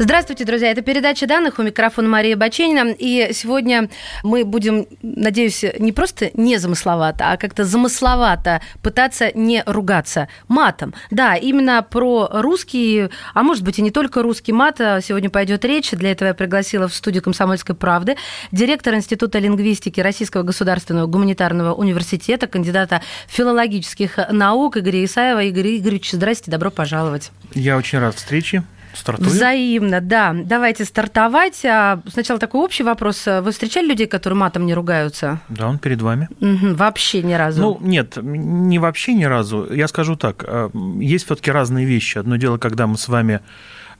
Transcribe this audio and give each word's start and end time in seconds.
Здравствуйте, 0.00 0.44
друзья. 0.44 0.70
Это 0.70 0.80
передача 0.80 1.26
данных. 1.26 1.58
У 1.58 1.62
микрофона 1.62 2.08
Мария 2.08 2.36
Баченина. 2.36 2.94
И 2.96 3.32
сегодня 3.32 3.90
мы 4.22 4.44
будем, 4.44 4.86
надеюсь, 5.02 5.64
не 5.80 5.90
просто 5.90 6.30
незамысловато, 6.34 7.32
а 7.32 7.36
как-то 7.36 7.64
замысловато 7.64 8.60
пытаться 8.80 9.32
не 9.34 9.64
ругаться 9.66 10.28
матом. 10.46 10.94
Да, 11.10 11.34
именно 11.34 11.82
про 11.82 12.28
русский, 12.30 13.08
а 13.34 13.42
может 13.42 13.64
быть 13.64 13.80
и 13.80 13.82
не 13.82 13.90
только 13.90 14.22
русский 14.22 14.52
мат 14.52 14.76
сегодня 14.78 15.30
пойдет 15.30 15.64
речь. 15.64 15.90
Для 15.90 16.12
этого 16.12 16.28
я 16.28 16.34
пригласила 16.34 16.86
в 16.86 16.94
студию 16.94 17.24
«Комсомольской 17.24 17.74
правды» 17.74 18.16
директора 18.52 18.98
Института 18.98 19.40
лингвистики 19.40 20.00
Российского 20.00 20.44
государственного 20.44 21.06
гуманитарного 21.08 21.74
университета, 21.74 22.46
кандидата 22.46 23.02
филологических 23.26 24.16
наук 24.30 24.76
Игоря 24.76 25.04
Исаева. 25.04 25.42
Игорь 25.42 25.78
Игоревич, 25.78 26.12
здрасте, 26.12 26.52
добро 26.52 26.70
пожаловать. 26.70 27.32
Я 27.52 27.76
очень 27.76 27.98
рад 27.98 28.14
встрече. 28.14 28.62
Стартуем? 28.98 29.30
Взаимно, 29.30 30.00
да. 30.00 30.34
Давайте 30.34 30.84
стартовать. 30.84 31.64
А, 31.64 32.00
сначала 32.08 32.38
такой 32.38 32.60
общий 32.60 32.82
вопрос. 32.82 33.26
Вы 33.26 33.50
встречали 33.52 33.86
людей, 33.86 34.06
которые 34.06 34.36
матом 34.36 34.66
не 34.66 34.74
ругаются? 34.74 35.40
Да, 35.48 35.68
он 35.68 35.78
перед 35.78 36.02
вами. 36.02 36.28
Угу, 36.40 36.74
вообще 36.74 37.22
ни 37.22 37.34
разу? 37.34 37.60
Ну, 37.60 37.78
нет, 37.80 38.18
не 38.22 38.78
вообще 38.78 39.14
ни 39.14 39.24
разу. 39.24 39.72
Я 39.72 39.88
скажу 39.88 40.16
так. 40.16 40.44
А, 40.46 40.70
есть 41.00 41.26
все 41.26 41.34
таки 41.34 41.50
разные 41.50 41.86
вещи. 41.86 42.18
Одно 42.18 42.36
дело, 42.36 42.58
когда 42.58 42.86
мы 42.86 42.98
с 42.98 43.08
вами 43.08 43.40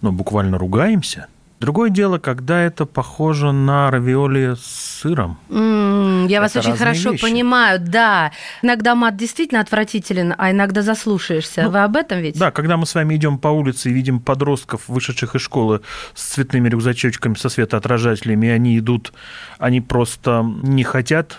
ну, 0.01 0.13
буквально 0.13 0.59
ругаемся– 0.59 1.27
Другое 1.61 1.91
дело, 1.91 2.19
когда 2.19 2.61
это 2.63 2.87
похоже 2.87 3.51
на 3.51 3.91
равиоли 3.91 4.55
с 4.55 5.01
сыром. 5.01 5.39
Mm, 5.49 6.29
я 6.29 6.37
это 6.37 6.43
вас 6.43 6.57
очень 6.57 6.77
хорошо 6.77 7.11
вещи. 7.11 7.23
понимаю, 7.23 7.81
да. 7.81 8.31
Иногда 8.63 8.95
мат 8.95 9.17
действительно 9.17 9.61
отвратителен, 9.61 10.35
а 10.39 10.53
иногда 10.53 10.83
заслушаешься. 10.83 11.65
Ну, 11.65 11.71
Вы 11.71 11.83
об 11.83 11.97
этом 11.97 12.21
ведь? 12.21 12.39
Да, 12.39 12.53
когда 12.53 12.77
мы 12.77 12.87
с 12.87 12.95
вами 12.95 13.17
идем 13.17 13.39
по 13.39 13.49
улице 13.49 13.91
и 13.91 13.93
видим 13.93 14.21
подростков, 14.21 14.83
вышедших 14.87 15.35
из 15.35 15.41
школы 15.41 15.81
с 16.15 16.23
цветными 16.35 16.69
рюкзачочками, 16.69 17.35
со 17.35 17.49
светоотражателями, 17.49 18.47
и 18.47 18.51
они 18.51 18.79
идут, 18.79 19.13
они 19.59 19.81
просто 19.81 20.45
не 20.63 20.85
хотят 20.85 21.39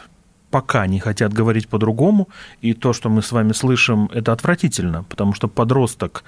пока 0.51 0.87
не 0.87 0.99
хотят 0.99 1.31
говорить 1.31 1.67
по-другому, 1.67 2.27
и 2.61 2.73
то, 2.73 2.91
что 2.91 3.07
мы 3.07 3.21
с 3.21 3.31
вами 3.31 3.51
слышим, 3.53 4.09
это 4.11 4.33
отвратительно, 4.33 5.03
потому 5.03 5.33
что 5.33 5.47
подросток 5.47 6.23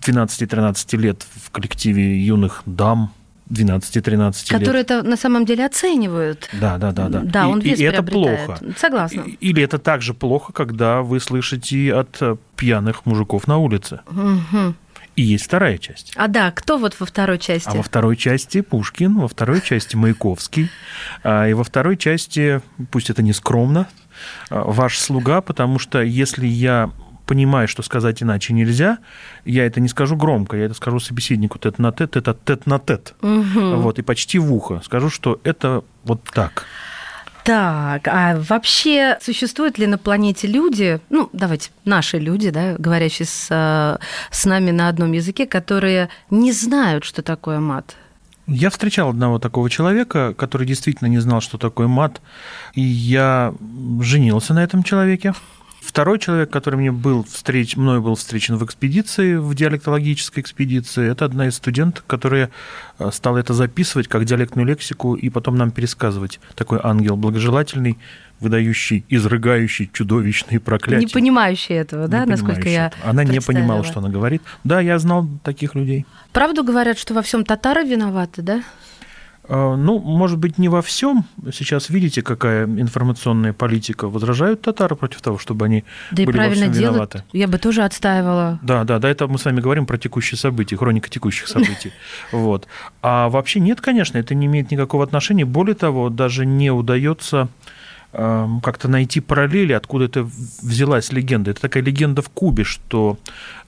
12-13 0.00 0.96
лет 0.96 1.24
в 1.44 1.50
коллективе 1.50 2.18
юных 2.18 2.62
дам, 2.66 3.12
12-13 3.50 4.52
лет. 4.52 4.60
Которые 4.60 4.82
это 4.82 5.02
на 5.02 5.16
самом 5.16 5.44
деле 5.44 5.66
оценивают. 5.66 6.48
Да, 6.52 6.78
да, 6.78 6.92
да. 6.92 7.08
Да, 7.08 7.20
да 7.20 7.48
он 7.48 7.60
вес 7.60 7.78
и 7.78 7.84
это 7.84 8.02
плохо. 8.02 8.58
Согласна. 8.78 9.22
Или 9.40 9.62
это 9.62 9.78
также 9.78 10.14
плохо, 10.14 10.52
когда 10.52 11.02
вы 11.02 11.20
слышите 11.20 11.94
от 11.94 12.16
э, 12.20 12.36
пьяных 12.56 13.04
мужиков 13.04 13.46
на 13.46 13.58
улице. 13.58 14.00
Угу. 14.06 14.74
И 15.14 15.22
есть 15.22 15.44
вторая 15.44 15.76
часть. 15.76 16.12
А 16.16 16.26
да, 16.26 16.50
кто 16.50 16.78
вот 16.78 16.98
во 16.98 17.04
второй 17.04 17.38
части? 17.38 17.68
А 17.68 17.74
во 17.74 17.82
второй 17.82 18.16
части 18.16 18.62
Пушкин, 18.62 19.18
во 19.18 19.28
второй 19.28 19.60
части 19.60 19.94
Маяковский, 19.94 20.70
а, 21.22 21.46
и 21.46 21.52
во 21.52 21.64
второй 21.64 21.98
части, 21.98 22.62
пусть 22.90 23.10
это 23.10 23.22
не 23.22 23.34
скромно, 23.34 23.88
а, 24.48 24.62
ваш 24.64 24.98
слуга, 24.98 25.42
потому 25.42 25.78
что 25.78 26.00
если 26.00 26.46
я 26.46 26.90
понимая, 27.32 27.66
что 27.66 27.82
сказать 27.82 28.22
иначе 28.22 28.52
нельзя, 28.52 28.98
я 29.46 29.64
это 29.64 29.80
не 29.80 29.88
скажу 29.88 30.16
громко, 30.16 30.58
я 30.58 30.66
это 30.66 30.74
скажу 30.74 31.00
собеседнику 31.00 31.58
тет 31.58 31.78
на 31.78 31.90
тет, 31.90 32.14
это 32.14 32.36
тет 32.44 32.66
на 32.66 32.78
тет. 32.78 33.14
Угу. 33.22 33.76
Вот, 33.76 33.98
и 33.98 34.02
почти 34.02 34.38
в 34.38 34.52
ухо 34.52 34.82
скажу, 34.84 35.08
что 35.08 35.40
это 35.42 35.82
вот 36.04 36.22
так. 36.24 36.66
Так, 37.44 38.06
а 38.06 38.36
вообще 38.36 39.16
существуют 39.22 39.78
ли 39.78 39.86
на 39.86 39.96
планете 39.96 40.46
люди, 40.46 41.00
ну, 41.08 41.30
давайте, 41.32 41.70
наши 41.86 42.18
люди, 42.18 42.50
да, 42.50 42.74
говорящие 42.78 43.24
с, 43.24 43.46
э, 43.48 43.98
с 44.30 44.44
нами 44.44 44.70
на 44.70 44.88
одном 44.88 45.12
языке, 45.12 45.46
которые 45.46 46.10
не 46.28 46.52
знают, 46.52 47.04
что 47.04 47.22
такое 47.22 47.60
мат? 47.60 47.96
Я 48.46 48.68
встречал 48.68 49.08
одного 49.08 49.38
такого 49.38 49.70
человека, 49.70 50.34
который 50.34 50.66
действительно 50.66 51.08
не 51.08 51.18
знал, 51.18 51.40
что 51.40 51.56
такое 51.56 51.88
мат, 51.88 52.20
и 52.74 52.82
я 52.82 53.54
женился 54.02 54.52
на 54.52 54.62
этом 54.62 54.82
человеке. 54.82 55.32
Второй 55.82 56.20
человек, 56.20 56.48
который 56.48 56.76
мне 56.76 56.92
был 56.92 57.24
встреч, 57.24 57.76
мной 57.76 58.00
был 58.00 58.14
встречен 58.14 58.56
в 58.56 58.64
экспедиции, 58.64 59.34
в 59.34 59.52
диалектологической 59.54 60.40
экспедиции, 60.40 61.10
это 61.10 61.24
одна 61.24 61.48
из 61.48 61.56
студенток, 61.56 62.04
которая 62.06 62.50
э, 63.00 63.10
стала 63.12 63.38
это 63.38 63.52
записывать 63.52 64.06
как 64.06 64.24
диалектную 64.24 64.64
лексику 64.64 65.14
и 65.14 65.28
потом 65.28 65.56
нам 65.56 65.72
пересказывать. 65.72 66.38
Такой 66.54 66.78
ангел 66.82 67.16
благожелательный, 67.16 67.98
выдающий, 68.38 69.04
изрыгающий 69.08 69.90
чудовищные 69.92 70.60
проклятия. 70.60 71.04
Не 71.04 71.12
понимающий 71.12 71.74
этого, 71.74 72.06
да, 72.06 72.26
насколько 72.26 72.68
я 72.68 72.86
этого. 72.86 73.10
Она 73.10 73.24
не 73.24 73.40
понимала, 73.40 73.82
что 73.82 73.98
она 73.98 74.08
говорит. 74.08 74.42
Да, 74.62 74.80
я 74.80 75.00
знал 75.00 75.26
таких 75.42 75.74
людей. 75.74 76.06
Правду 76.32 76.62
говорят, 76.62 76.96
что 76.96 77.12
во 77.12 77.22
всем 77.22 77.44
татары 77.44 77.84
виноваты, 77.84 78.42
да? 78.42 78.62
А, 79.48 79.76
ну, 79.76 79.98
может 79.98 80.38
быть, 80.38 80.58
не 80.58 80.68
во 80.68 80.82
всем. 80.82 81.24
Сейчас 81.52 81.90
видите, 81.90 82.22
какая 82.22 82.64
информационная 82.64 83.52
политика. 83.52 84.08
Возражают 84.08 84.62
татары 84.62 84.96
против 84.96 85.20
того, 85.20 85.38
чтобы 85.38 85.66
они 85.66 85.84
да 86.10 86.24
были 86.24 86.30
и 86.30 86.32
правильно 86.32 86.66
во 86.66 86.72
всем 86.72 86.80
делают. 86.82 87.14
виноваты. 87.14 87.24
Я 87.32 87.48
бы 87.48 87.58
тоже 87.58 87.82
отстаивала. 87.82 88.60
Да, 88.62 88.84
да, 88.84 88.98
да, 88.98 89.08
это 89.08 89.26
мы 89.26 89.38
с 89.38 89.44
вами 89.44 89.60
говорим 89.60 89.86
про 89.86 89.98
текущие 89.98 90.38
события, 90.38 90.76
хроника 90.76 91.08
текущих 91.08 91.48
событий. 91.48 91.92
Вот. 92.32 92.66
А 93.02 93.28
вообще 93.28 93.60
нет, 93.60 93.80
конечно, 93.80 94.18
это 94.18 94.34
не 94.34 94.46
имеет 94.46 94.70
никакого 94.70 95.04
отношения. 95.04 95.44
Более 95.44 95.74
того, 95.74 96.08
даже 96.08 96.46
не 96.46 96.70
удается 96.70 97.48
Эм, 98.14 98.60
как-то 98.60 98.88
найти 98.88 99.20
параллели, 99.20 99.72
откуда 99.72 100.04
это 100.04 100.22
взялась 100.62 101.12
легенда. 101.12 101.52
Это 101.52 101.62
такая 101.62 101.82
легенда 101.82 102.20
в 102.20 102.28
Кубе, 102.28 102.62
что 102.62 103.16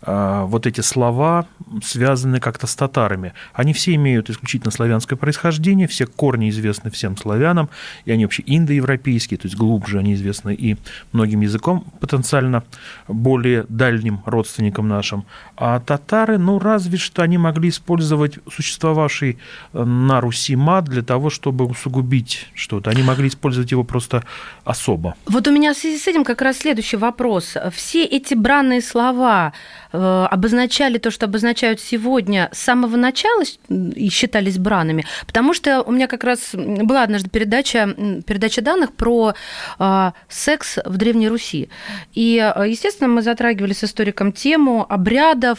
вот 0.07 0.67
эти 0.67 0.81
слова 0.81 1.47
связаны 1.83 2.41
как-то 2.41 2.67
с 2.67 2.75
татарами. 2.75 3.33
Они 3.53 3.73
все 3.73 3.95
имеют 3.95 4.31
исключительно 4.31 4.71
славянское 4.71 5.17
происхождение, 5.17 5.87
все 5.87 6.07
корни 6.07 6.51
известны 6.51 6.91
всем 6.91 7.17
славянам, 7.17 7.71
и 8.05 8.13
они 8.13 8.25
вообще 8.25 8.43
индоевропейские, 8.47 9.39
то 9.39 9.47
есть 9.47 9.57
глубже 9.57 9.99
они 9.99 10.15
известны 10.15 10.55
и 10.55 10.77
многим 11.13 11.41
языком 11.41 11.87
потенциально 12.01 12.65
более 13.09 13.65
дальним 13.69 14.21
родственникам 14.27 14.89
нашим. 14.89 15.25
А 15.57 15.81
татары, 15.81 16.39
ну, 16.39 16.59
разве 16.59 16.99
что 16.99 17.23
они 17.23 17.39
могли 17.39 17.69
использовать 17.69 18.39
существовавший 18.51 19.39
э, 19.73 19.85
на 19.85 20.21
Руси 20.21 20.57
мат 20.57 20.85
для 20.85 21.03
того, 21.03 21.31
чтобы 21.31 21.65
усугубить 21.65 22.49
что-то. 22.55 22.91
Они 22.91 23.03
могли 23.03 23.29
использовать 23.29 23.71
его 23.71 23.85
просто 23.85 24.25
особо. 24.65 25.15
Вот 25.27 25.47
у 25.49 25.53
меня 25.53 25.73
в 25.75 25.77
связи 25.77 25.99
с 25.99 26.07
этим 26.07 26.25
как 26.25 26.43
раз 26.43 26.59
следующий 26.59 26.97
вопрос. 26.97 27.57
Все 27.73 28.05
эти 28.05 28.35
бранные 28.35 28.81
слова 28.83 29.53
э, 29.93 29.94
обозначали 29.95 30.99
то, 30.99 31.11
что 31.11 31.27
обозначают 31.27 31.81
сегодня 31.81 32.49
с 32.53 32.59
самого 32.59 32.97
начала 32.97 33.43
и 33.69 34.09
считались 34.09 34.59
бранами, 34.59 35.07
потому 35.27 35.55
что 35.55 35.83
у 35.83 35.93
меня 35.93 36.07
как 36.07 36.25
раз 36.25 36.51
была 36.53 37.03
однажды 37.03 37.31
передача, 37.31 37.95
передача 38.27 38.63
данных 38.63 38.93
про 38.93 39.35
э, 39.79 40.11
секс 40.29 40.79
в 40.85 40.97
Древней 40.97 41.29
Руси. 41.29 41.69
И, 42.15 42.39
э, 42.39 42.69
естественно, 42.69 43.09
мы 43.09 43.23
затрагивали 43.23 43.73
с 43.73 43.85
историком 43.85 44.33
тему 44.33 44.85
обрядов, 44.89 45.59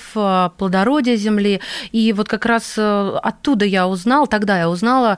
плодородия 0.57 1.15
земли. 1.15 1.61
И 1.91 2.13
вот 2.13 2.27
как 2.27 2.45
раз 2.45 2.77
оттуда 2.77 3.65
я 3.65 3.87
узнала, 3.87 4.27
тогда 4.27 4.59
я 4.59 4.69
узнала, 4.69 5.17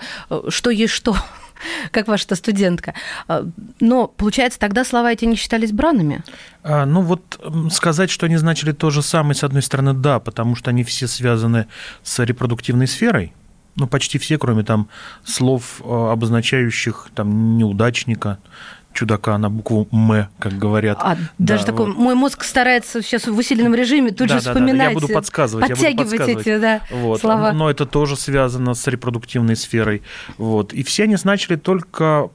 что 0.49 0.69
есть 0.69 0.93
что 0.93 1.15
как 1.91 2.07
ваша-то 2.07 2.35
студентка. 2.35 2.93
А, 3.27 3.45
но, 3.79 4.07
получается, 4.07 4.59
тогда 4.59 4.83
слова 4.83 5.11
эти 5.11 5.25
не 5.25 5.35
считались 5.35 5.71
бранными? 5.71 6.23
А, 6.63 6.85
ну 6.85 7.01
вот 7.01 7.39
сказать, 7.71 8.09
что 8.09 8.25
они 8.25 8.37
значили 8.37 8.71
то 8.71 8.89
же 8.89 9.01
самое, 9.01 9.35
с 9.35 9.43
одной 9.43 9.61
стороны, 9.61 9.93
да, 9.93 10.19
потому 10.19 10.55
что 10.55 10.69
они 10.69 10.83
все 10.83 11.07
связаны 11.07 11.67
с 12.03 12.23
репродуктивной 12.23 12.87
сферой, 12.87 13.33
ну, 13.75 13.87
почти 13.87 14.17
все, 14.17 14.37
кроме 14.37 14.63
там 14.63 14.89
слов, 15.23 15.81
а, 15.83 16.11
обозначающих 16.11 17.09
там 17.13 17.57
неудачника, 17.57 18.39
чудака 18.97 19.37
на 19.37 19.49
букву 19.51 19.87
М, 19.91 20.27
как 20.39 20.57
говорят. 20.57 20.97
А, 21.01 21.15
да, 21.15 21.21
даже 21.37 21.65
такой, 21.65 21.93
мой 21.93 22.15
мозг 22.15 22.43
старается 22.43 23.03
сейчас 23.03 23.27
в 23.27 23.37
усиленном 23.37 23.75
режиме 23.75 24.09
тут 24.09 24.27
да, 24.27 24.39
же 24.39 24.45
да, 24.45 24.51
вспоминать. 24.51 24.77
Да, 24.77 24.83
я 24.85 24.91
буду 24.91 25.07
подсказывать. 25.07 25.67
Подтягивать 25.67 25.99
я 25.99 26.03
буду 26.03 26.09
подсказывать. 26.09 26.47
эти 26.47 26.57
да, 26.59 26.81
вот. 26.89 27.21
слова. 27.21 27.51
Но 27.53 27.69
это 27.69 27.85
тоже 27.85 28.17
связано 28.17 28.73
с 28.73 28.87
репродуктивной 28.87 29.55
сферой. 29.55 30.01
Вот. 30.39 30.73
И 30.73 30.81
все 30.81 31.03
они 31.03 31.15
значили 31.15 31.57
только 31.57 32.29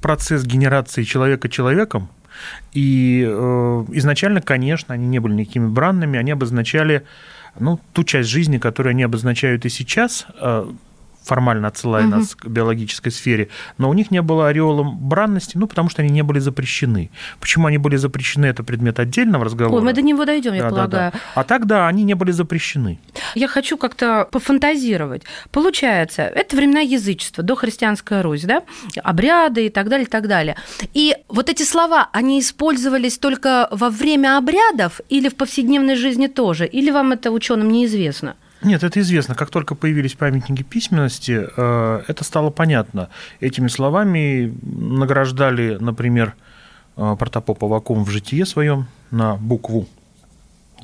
процесс 0.00 0.44
генерации 0.44 1.02
человека 1.02 1.48
человеком, 1.48 2.08
и 2.72 3.26
э, 3.28 3.84
изначально, 3.92 4.40
конечно, 4.40 4.94
они 4.94 5.06
не 5.06 5.18
были 5.18 5.34
никакими 5.34 5.66
бранными, 5.66 6.18
они 6.18 6.30
обозначали 6.30 7.04
ну, 7.58 7.80
ту 7.92 8.04
часть 8.04 8.28
жизни, 8.28 8.58
которую 8.58 8.92
они 8.92 9.02
обозначают 9.02 9.64
и 9.66 9.68
сейчас, 9.68 10.26
э, 10.40 10.70
формально 11.24 11.68
отсылая 11.68 12.04
угу. 12.04 12.16
нас 12.16 12.34
к 12.34 12.46
биологической 12.46 13.10
сфере, 13.10 13.48
но 13.78 13.88
у 13.88 13.94
них 13.94 14.10
не 14.10 14.22
было 14.22 14.48
ореолом 14.48 14.96
бранности, 14.98 15.56
ну, 15.56 15.66
потому 15.66 15.88
что 15.88 16.02
они 16.02 16.10
не 16.10 16.22
были 16.22 16.38
запрещены. 16.38 17.10
Почему 17.40 17.66
они 17.66 17.78
были 17.78 17.96
запрещены, 17.96 18.46
это 18.46 18.62
предмет 18.62 18.98
отдельного 18.98 19.44
разговора. 19.44 19.78
Ой, 19.78 19.84
мы 19.84 19.92
до 19.92 20.02
него 20.02 20.24
дойдем, 20.24 20.54
я 20.54 20.62
да, 20.62 20.68
полагаю. 20.68 20.90
Да, 20.90 21.18
да. 21.18 21.20
А 21.34 21.44
тогда 21.44 21.88
они 21.88 22.04
не 22.04 22.14
были 22.14 22.30
запрещены. 22.30 22.98
Я 23.34 23.48
хочу 23.48 23.76
как-то 23.76 24.28
пофантазировать. 24.30 25.22
Получается, 25.50 26.22
это 26.22 26.56
времена 26.56 26.80
язычества, 26.80 27.42
дохристианская 27.42 28.22
Русь, 28.22 28.42
да, 28.42 28.62
обряды 29.02 29.66
и 29.66 29.70
так 29.70 29.88
далее, 29.88 30.06
и 30.06 30.10
так 30.10 30.28
далее. 30.28 30.56
И 30.94 31.16
вот 31.28 31.48
эти 31.48 31.62
слова, 31.62 32.08
они 32.12 32.40
использовались 32.40 33.18
только 33.18 33.68
во 33.70 33.90
время 33.90 34.38
обрядов 34.38 35.00
или 35.08 35.28
в 35.28 35.36
повседневной 35.36 35.96
жизни 35.96 36.26
тоже? 36.26 36.66
Или 36.66 36.90
вам 36.90 37.12
это 37.12 37.30
ученым 37.30 37.70
неизвестно? 37.70 38.36
Нет, 38.64 38.82
это 38.84 39.00
известно. 39.00 39.34
Как 39.34 39.50
только 39.50 39.74
появились 39.74 40.14
памятники 40.14 40.62
письменности, 40.62 41.48
э, 41.56 42.02
это 42.06 42.24
стало 42.24 42.50
понятно. 42.50 43.08
Этими 43.40 43.68
словами 43.68 44.54
награждали, 44.62 45.76
например, 45.80 46.34
э, 46.96 47.16
протопопа 47.18 47.66
Вакум 47.66 48.04
в 48.04 48.10
житие 48.10 48.46
своем 48.46 48.86
на 49.10 49.36
букву 49.36 49.88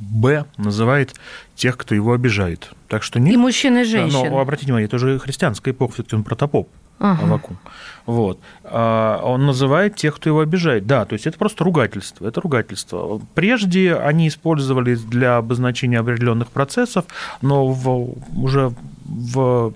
Б 0.01 0.45
называет 0.57 1.15
тех, 1.55 1.77
кто 1.77 1.95
его 1.95 2.13
обижает. 2.13 2.71
Так 2.89 3.03
что 3.03 3.19
нет. 3.21 3.35
И 3.35 3.37
мужчин, 3.37 3.77
и 3.79 3.85
женщин. 3.85 4.31
Но 4.31 4.39
обратите 4.39 4.67
внимание, 4.67 4.87
это 4.87 4.97
уже 4.97 5.19
христианская 5.19 5.73
эпоха, 5.73 5.95
все-таки 5.95 6.17
он 6.17 6.25
протопоп 6.25 6.69
ага. 6.99 7.23
Авакум. 7.25 7.59
Вот. 8.07 8.41
А 8.65 9.21
он 9.23 9.47
называет 9.47 9.97
тех, 9.97 10.17
кто 10.17 10.31
его 10.31 10.41
обижает. 10.41 10.87
Да, 10.87 11.05
то 11.05 11.13
есть 11.13 11.27
это 11.27 11.39
просто 11.39 11.65
ругательство. 11.65 12.27
Это 12.27 12.41
ругательство. 12.41 13.21
Прежде 13.35 13.95
они 13.95 14.29
использовались 14.29 15.03
для 15.03 15.37
обозначения 15.37 15.99
определенных 15.99 16.49
процессов, 16.49 17.05
но 17.43 17.67
в, 17.67 18.15
уже 18.35 18.73
в 19.05 19.75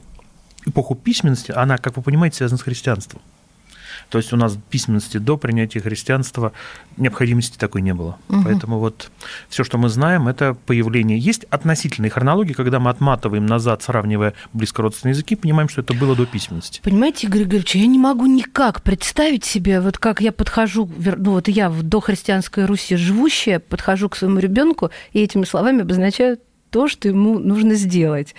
эпоху 0.66 0.94
письменности 0.94 1.52
она, 1.52 1.78
как 1.78 1.96
вы 1.96 2.02
понимаете, 2.02 2.38
связана 2.38 2.58
с 2.58 2.62
христианством. 2.62 3.20
То 4.12 4.18
есть 4.18 4.30
у 4.34 4.36
нас 4.36 4.58
письменности 4.68 5.16
до 5.16 5.38
принятия 5.38 5.80
христианства 5.80 6.52
необходимости 6.98 7.56
такой 7.56 7.80
не 7.80 7.94
было. 7.94 8.18
Угу. 8.28 8.42
Поэтому 8.44 8.78
вот 8.78 9.10
все, 9.48 9.64
что 9.64 9.78
мы 9.78 9.88
знаем, 9.88 10.28
это 10.28 10.54
появление. 10.66 11.18
Есть 11.18 11.44
относительные 11.44 12.10
хронологии, 12.10 12.52
когда 12.52 12.78
мы 12.78 12.90
отматываем 12.90 13.46
назад, 13.46 13.82
сравнивая 13.82 14.34
близкородственные 14.52 15.12
языки, 15.12 15.34
понимаем, 15.34 15.70
что 15.70 15.80
это 15.80 15.94
было 15.94 16.14
до 16.14 16.26
письменности. 16.26 16.82
Понимаете, 16.84 17.26
Игорь 17.26 17.44
Григорьевич, 17.44 17.74
я 17.74 17.86
не 17.86 17.98
могу 17.98 18.26
никак 18.26 18.82
представить 18.82 19.46
себе, 19.46 19.80
вот 19.80 19.96
как 19.96 20.20
я 20.20 20.30
подхожу, 20.30 20.90
ну 20.98 21.30
вот 21.30 21.48
я 21.48 21.70
в 21.70 21.82
дохристианской 21.82 22.66
Руси 22.66 22.96
живущая, 22.96 23.60
подхожу 23.60 24.10
к 24.10 24.16
своему 24.16 24.40
ребенку 24.40 24.90
и 25.14 25.20
этими 25.20 25.44
словами 25.44 25.80
обозначаю 25.80 26.38
то, 26.68 26.86
что 26.86 27.08
ему 27.08 27.38
нужно 27.38 27.74
сделать. 27.76 28.34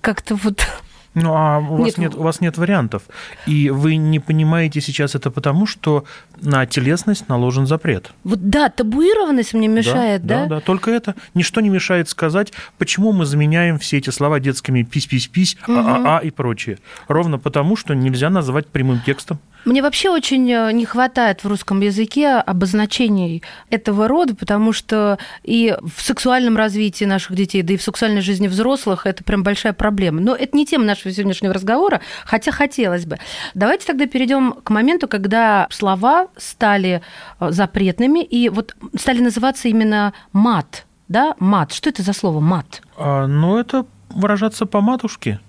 Как-то 0.00 0.34
вот 0.36 0.66
ну, 1.14 1.32
а 1.34 1.58
у 1.58 1.76
вас, 1.76 1.86
нет, 1.86 1.98
нет, 1.98 2.14
у 2.16 2.22
вас 2.22 2.40
нет 2.40 2.58
вариантов. 2.58 3.04
И 3.46 3.70
вы 3.70 3.96
не 3.96 4.18
понимаете 4.18 4.80
сейчас 4.80 5.14
это 5.14 5.30
потому, 5.30 5.64
что 5.66 6.04
на 6.40 6.66
телесность 6.66 7.28
наложен 7.28 7.66
запрет. 7.66 8.12
Вот 8.24 8.48
да, 8.50 8.68
табуированность 8.68 9.54
мне 9.54 9.68
мешает, 9.68 10.26
да? 10.26 10.46
Да, 10.46 10.56
да, 10.56 10.60
только 10.60 10.90
это. 10.90 11.14
Ничто 11.34 11.60
не 11.60 11.68
мешает 11.68 12.08
сказать, 12.08 12.52
почему 12.78 13.12
мы 13.12 13.26
заменяем 13.26 13.78
все 13.78 13.98
эти 13.98 14.10
слова 14.10 14.40
детскими 14.40 14.82
пись-пись-пись, 14.82 15.56
угу. 15.62 15.72
а-а-а 15.72 16.18
и 16.18 16.30
прочее. 16.30 16.78
Ровно 17.06 17.38
потому, 17.38 17.76
что 17.76 17.94
нельзя 17.94 18.28
называть 18.28 18.66
прямым 18.66 19.00
текстом. 19.00 19.38
Мне 19.64 19.82
вообще 19.82 20.10
очень 20.10 20.50
э, 20.50 20.72
не 20.72 20.84
хватает 20.84 21.42
в 21.42 21.48
русском 21.48 21.80
языке 21.80 22.32
обозначений 22.32 23.42
этого 23.70 24.08
рода, 24.08 24.34
потому 24.34 24.72
что 24.72 25.18
и 25.42 25.76
в 25.80 26.02
сексуальном 26.02 26.56
развитии 26.56 27.04
наших 27.04 27.34
детей, 27.34 27.62
да 27.62 27.74
и 27.74 27.76
в 27.76 27.82
сексуальной 27.82 28.20
жизни 28.20 28.46
взрослых 28.46 29.06
это 29.06 29.24
прям 29.24 29.42
большая 29.42 29.72
проблема. 29.72 30.20
Но 30.20 30.34
это 30.34 30.56
не 30.56 30.66
тема 30.66 30.84
нашего 30.84 31.12
сегодняшнего 31.12 31.54
разговора, 31.54 32.00
хотя 32.24 32.52
хотелось 32.52 33.06
бы. 33.06 33.18
Давайте 33.54 33.86
тогда 33.86 34.06
перейдем 34.06 34.52
к 34.52 34.70
моменту, 34.70 35.08
когда 35.08 35.66
слова 35.70 36.28
стали 36.36 37.00
э, 37.40 37.50
запретными 37.50 38.22
и 38.22 38.50
вот 38.50 38.76
стали 38.98 39.20
называться 39.20 39.68
именно 39.68 40.12
мат. 40.32 40.84
Да, 41.08 41.34
мат. 41.38 41.72
Что 41.72 41.90
это 41.90 42.02
за 42.02 42.12
слово 42.12 42.40
мат? 42.40 42.82
А, 42.96 43.26
ну, 43.26 43.58
это 43.58 43.86
выражаться 44.10 44.66
по 44.66 44.80
матушке. 44.80 45.40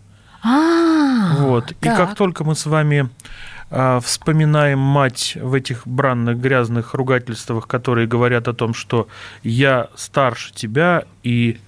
А, 0.44 1.36
вот. 1.40 1.68
Так. 1.68 1.78
И 1.82 1.88
как 1.98 2.16
только 2.16 2.44
мы 2.44 2.56
с 2.56 2.66
вами 2.66 3.10
вспоминаем 3.70 4.80
мать 4.80 5.38
в 5.42 5.54
этих 5.54 5.88
бранных, 5.88 6.40
грязных 6.40 6.94
ругательствах, 6.94 7.68
которые 7.68 8.08
говорят 8.08 8.48
о 8.48 8.54
том, 8.54 8.74
что 8.74 9.08
я 9.44 9.90
старше 9.96 10.54
тебя, 10.54 11.04
и 11.24 11.60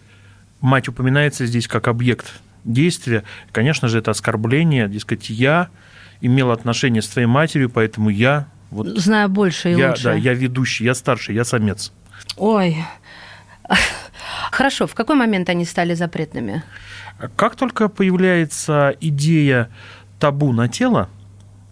мать 0.62 0.88
упоминается 0.88 1.46
здесь 1.46 1.68
как 1.68 1.88
объект 1.88 2.40
действия, 2.64 3.24
конечно 3.52 3.88
же, 3.88 4.00
это 4.00 4.12
оскорбление, 4.12 4.88
дескать, 4.88 5.30
я 5.30 5.70
имел 6.22 6.52
отношение 6.52 7.02
с 7.02 7.08
твоей 7.08 7.28
матерью, 7.28 7.70
поэтому 7.70 8.10
я... 8.10 8.48
Вот, 8.70 8.88
Знаю 8.88 9.30
больше 9.30 9.72
и 9.72 9.76
я, 9.76 9.90
лучше. 9.90 10.04
Да, 10.04 10.14
я 10.14 10.34
ведущий, 10.34 10.84
я 10.84 10.94
старший, 10.94 11.36
я 11.36 11.46
самец. 11.46 11.92
Ой, 12.36 12.78
Хорошо, 14.52 14.88
в 14.88 14.94
какой 14.94 15.16
момент 15.16 15.50
они 15.50 15.66
стали 15.66 15.94
запретными? 15.94 16.64
Как 17.36 17.56
только 17.56 17.90
появляется 17.90 18.96
идея 19.00 19.70
табу 20.20 20.54
на 20.54 20.68
тело, 20.68 21.10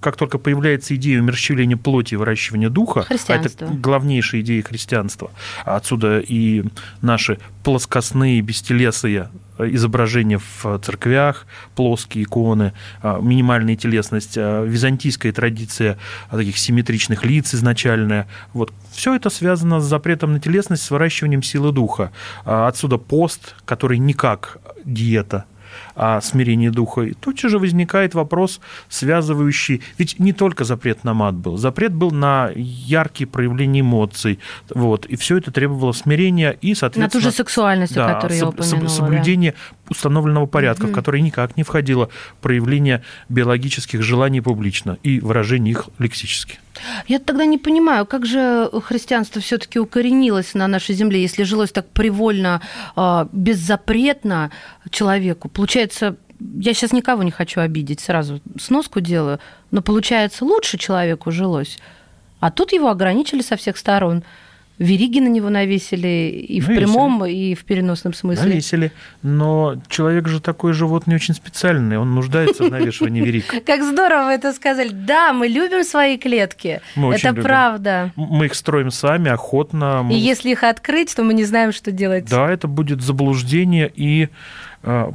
как 0.05 0.17
только 0.17 0.37
появляется 0.37 0.95
идея 0.97 1.19
умерщвления 1.19 1.77
плоти 1.77 2.13
и 2.13 2.17
выращивания 2.17 2.69
духа, 2.69 3.07
а 3.09 3.33
это 3.33 3.65
главнейшая 3.65 4.41
идея 4.41 4.61
христианства, 4.61 5.31
а 5.65 5.77
отсюда 5.77 6.19
и 6.19 6.63
наши 7.01 7.39
плоскостные, 7.63 8.39
бестелесые 8.41 9.31
изображения 9.57 10.37
в 10.37 10.79
церквях, 10.83 11.47
плоские 11.75 12.25
иконы, 12.25 12.73
а, 13.01 13.19
минимальная 13.19 13.75
телесность, 13.75 14.35
а, 14.37 14.63
византийская 14.63 15.31
традиция 15.31 15.97
таких 16.29 16.59
симметричных 16.59 17.25
лиц 17.25 17.55
изначальная. 17.55 18.27
Вот. 18.53 18.71
Все 18.91 19.15
это 19.15 19.31
связано 19.31 19.79
с 19.79 19.85
запретом 19.85 20.33
на 20.33 20.39
телесность, 20.39 20.83
с 20.83 20.91
выращиванием 20.91 21.41
силы 21.41 21.71
духа. 21.71 22.11
Отсюда 22.43 22.97
пост, 22.97 23.55
который 23.65 23.97
не 23.97 24.13
как 24.13 24.59
диета, 24.85 25.45
о 25.95 26.21
смирении 26.21 26.69
духа, 26.69 27.01
и 27.01 27.13
тотчас 27.13 27.51
же 27.51 27.59
возникает 27.59 28.13
вопрос, 28.13 28.59
связывающий... 28.89 29.81
Ведь 29.97 30.19
не 30.19 30.33
только 30.33 30.63
запрет 30.63 31.03
на 31.03 31.13
мат 31.13 31.35
был, 31.35 31.57
запрет 31.57 31.93
был 31.93 32.11
на 32.11 32.49
яркие 32.55 33.27
проявления 33.27 33.81
эмоций, 33.81 34.39
вот, 34.73 35.05
и 35.05 35.15
все 35.15 35.37
это 35.37 35.51
требовало 35.51 35.91
смирения 35.91 36.51
и, 36.51 36.73
соответственно... 36.73 37.05
На 37.05 37.09
ту 37.09 37.19
же 37.19 37.31
сексуальность, 37.31 37.93
да, 37.93 38.09
о 38.09 38.13
которой 38.15 38.37
я 38.37 38.47
упомянула. 38.47 38.87
Соблюдение 38.87 39.51
да. 39.51 39.75
Установленного 39.89 40.45
порядка, 40.45 40.85
угу. 40.85 40.91
в 40.91 40.95
который 40.95 41.21
никак 41.21 41.57
не 41.57 41.63
входило 41.63 42.09
проявление 42.41 43.03
биологических 43.29 44.01
желаний 44.01 44.41
публично 44.41 44.97
и 45.03 45.19
выражение 45.19 45.71
их 45.71 45.89
лексически. 45.99 46.59
Я 47.07 47.19
тогда 47.19 47.45
не 47.45 47.57
понимаю, 47.57 48.05
как 48.05 48.25
же 48.25 48.69
христианство 48.83 49.41
все-таки 49.41 49.79
укоренилось 49.79 50.53
на 50.53 50.67
нашей 50.67 50.95
земле, 50.95 51.21
если 51.21 51.43
жилось 51.43 51.71
так 51.71 51.89
привольно, 51.89 52.61
а, 52.95 53.27
беззапретно 53.31 54.51
человеку. 54.89 55.49
Получается, 55.49 56.17
я 56.39 56.73
сейчас 56.73 56.91
никого 56.91 57.23
не 57.23 57.31
хочу 57.31 57.61
обидеть, 57.61 58.01
сразу 58.01 58.41
сноску 58.59 58.99
делаю, 58.99 59.39
но 59.71 59.81
получается, 59.81 60.45
лучше 60.45 60.77
человеку 60.77 61.31
жилось. 61.31 61.79
А 62.39 62.51
тут 62.51 62.73
его 62.73 62.89
ограничили 62.89 63.41
со 63.41 63.55
всех 63.55 63.77
сторон 63.77 64.23
вериги 64.79 65.19
на 65.19 65.27
него 65.27 65.49
навесили 65.49 66.29
и 66.29 66.59
в 66.59 66.67
прямом, 66.67 67.25
и 67.25 67.55
в 67.55 67.63
переносном 67.63 68.13
смысле. 68.13 68.49
Навесили. 68.49 68.91
Но 69.21 69.75
человек 69.87 70.27
же 70.27 70.39
такой 70.39 70.73
животный 70.73 71.15
очень 71.15 71.33
специальный, 71.33 71.97
он 71.97 72.13
нуждается 72.13 72.63
в 72.63 72.71
навешивании 72.71 73.21
вериг. 73.21 73.45
Как 73.65 73.83
здорово 73.83 74.25
вы 74.25 74.31
это 74.31 74.53
сказали. 74.53 74.89
Да, 74.89 75.33
мы 75.33 75.47
любим 75.47 75.83
свои 75.83 76.17
клетки. 76.17 76.81
Мы 76.95 77.15
это 77.15 77.33
правда. 77.33 78.11
Мы 78.15 78.45
их 78.47 78.55
строим 78.55 78.91
сами, 78.91 79.31
охотно. 79.31 80.07
И 80.09 80.15
если 80.15 80.51
их 80.51 80.63
открыть, 80.63 81.15
то 81.15 81.23
мы 81.23 81.33
не 81.33 81.45
знаем, 81.45 81.71
что 81.71 81.91
делать. 81.91 82.25
Да, 82.29 82.49
это 82.49 82.67
будет 82.67 83.01
заблуждение 83.01 83.91
и 83.95 84.29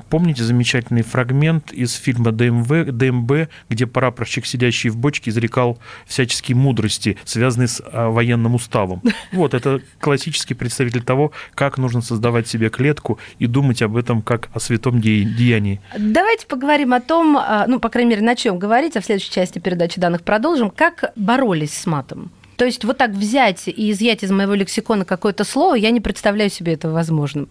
помните 0.08 0.42
замечательный 0.42 1.02
фрагмент 1.02 1.72
из 1.72 1.94
фильма 1.94 2.32
ДМВ, 2.32 2.92
ДМБ, 2.92 3.48
где 3.68 3.86
прапорщик, 3.86 4.46
сидящий 4.46 4.90
в 4.90 4.96
бочке, 4.96 5.30
изрекал 5.30 5.78
всяческие 6.06 6.56
мудрости, 6.56 7.16
связанные 7.24 7.68
с 7.68 7.82
а, 7.84 8.10
военным 8.10 8.54
уставом. 8.54 9.02
Вот, 9.32 9.54
это 9.54 9.80
классический 10.00 10.54
представитель 10.54 11.02
того, 11.02 11.32
как 11.54 11.78
нужно 11.78 12.02
создавать 12.02 12.48
себе 12.48 12.68
клетку 12.68 13.18
и 13.38 13.46
думать 13.46 13.80
об 13.80 13.96
этом 13.96 14.22
как 14.22 14.48
о 14.54 14.60
святом 14.60 15.00
деянии. 15.00 15.80
Давайте 15.96 16.46
поговорим 16.46 16.92
о 16.92 17.00
том, 17.00 17.36
а, 17.36 17.66
ну, 17.68 17.78
по 17.78 17.88
крайней 17.88 18.10
мере, 18.10 18.22
на 18.22 18.34
чем 18.34 18.58
говорить, 18.58 18.96
а 18.96 19.00
в 19.00 19.04
следующей 19.04 19.30
части 19.30 19.58
передачи 19.58 20.00
данных 20.00 20.22
продолжим. 20.22 20.70
Как 20.70 21.12
боролись 21.16 21.72
с 21.72 21.86
матом? 21.86 22.32
То 22.56 22.66
есть 22.66 22.84
вот 22.84 22.98
так 22.98 23.12
взять 23.12 23.68
и 23.68 23.90
изъять 23.90 24.22
из 24.22 24.30
моего 24.30 24.54
лексикона 24.54 25.04
какое-то 25.04 25.44
слово, 25.44 25.76
я 25.76 25.90
не 25.90 26.00
представляю 26.00 26.50
себе 26.50 26.74
это 26.74 26.90
возможным. 26.90 27.48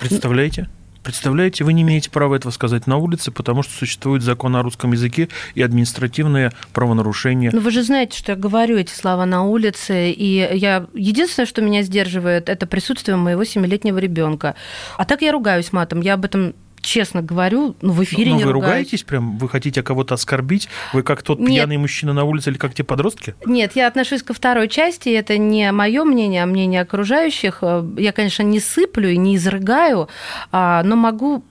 Представляете? 0.00 0.68
Представляете, 1.02 1.64
вы 1.64 1.72
не 1.72 1.82
имеете 1.82 2.10
права 2.10 2.36
этого 2.36 2.52
сказать 2.52 2.86
на 2.86 2.96
улице, 2.96 3.30
потому 3.32 3.62
что 3.62 3.72
существует 3.72 4.22
закон 4.22 4.54
о 4.56 4.62
русском 4.62 4.92
языке 4.92 5.28
и 5.54 5.62
административное 5.62 6.52
правонарушение. 6.72 7.50
Но 7.52 7.60
вы 7.60 7.70
же 7.70 7.82
знаете, 7.82 8.16
что 8.16 8.32
я 8.32 8.38
говорю 8.38 8.76
эти 8.76 8.92
слова 8.92 9.26
на 9.26 9.42
улице, 9.42 10.10
и 10.10 10.48
я 10.56 10.86
единственное, 10.94 11.46
что 11.46 11.60
меня 11.60 11.82
сдерживает, 11.82 12.48
это 12.48 12.66
присутствие 12.66 13.16
моего 13.16 13.44
семилетнего 13.44 13.98
ребенка. 13.98 14.54
А 14.96 15.04
так 15.04 15.22
я 15.22 15.32
ругаюсь 15.32 15.72
матом, 15.72 16.00
я 16.00 16.14
об 16.14 16.24
этом 16.24 16.54
честно 16.82 17.22
говорю, 17.22 17.76
ну, 17.80 17.92
в 17.92 18.02
эфире 18.04 18.32
ну, 18.32 18.36
не 18.38 18.44
вы 18.44 18.52
ругаюсь. 18.52 18.70
ругаетесь 18.72 19.02
прям? 19.04 19.38
Вы 19.38 19.48
хотите 19.48 19.82
кого-то 19.82 20.14
оскорбить? 20.14 20.68
Вы 20.92 21.02
как 21.02 21.22
тот 21.22 21.38
Нет. 21.38 21.48
пьяный 21.48 21.78
мужчина 21.78 22.12
на 22.12 22.24
улице 22.24 22.50
или 22.50 22.58
как 22.58 22.74
те 22.74 22.84
подростки? 22.84 23.34
Нет, 23.46 23.72
я 23.76 23.86
отношусь 23.86 24.22
ко 24.22 24.34
второй 24.34 24.68
части. 24.68 25.08
Это 25.08 25.38
не 25.38 25.72
мое 25.72 26.04
мнение, 26.04 26.42
а 26.42 26.46
мнение 26.46 26.82
окружающих. 26.82 27.58
Э, 27.62 27.82
Я, 27.96 28.12
конечно, 28.12 28.42
не 28.42 28.60
сыплю 28.60 29.08
и 29.08 29.16
не 29.16 29.36
изрыгаю, 29.36 30.08
а, 30.50 30.82
но 30.82 30.96
могу, 30.96 31.44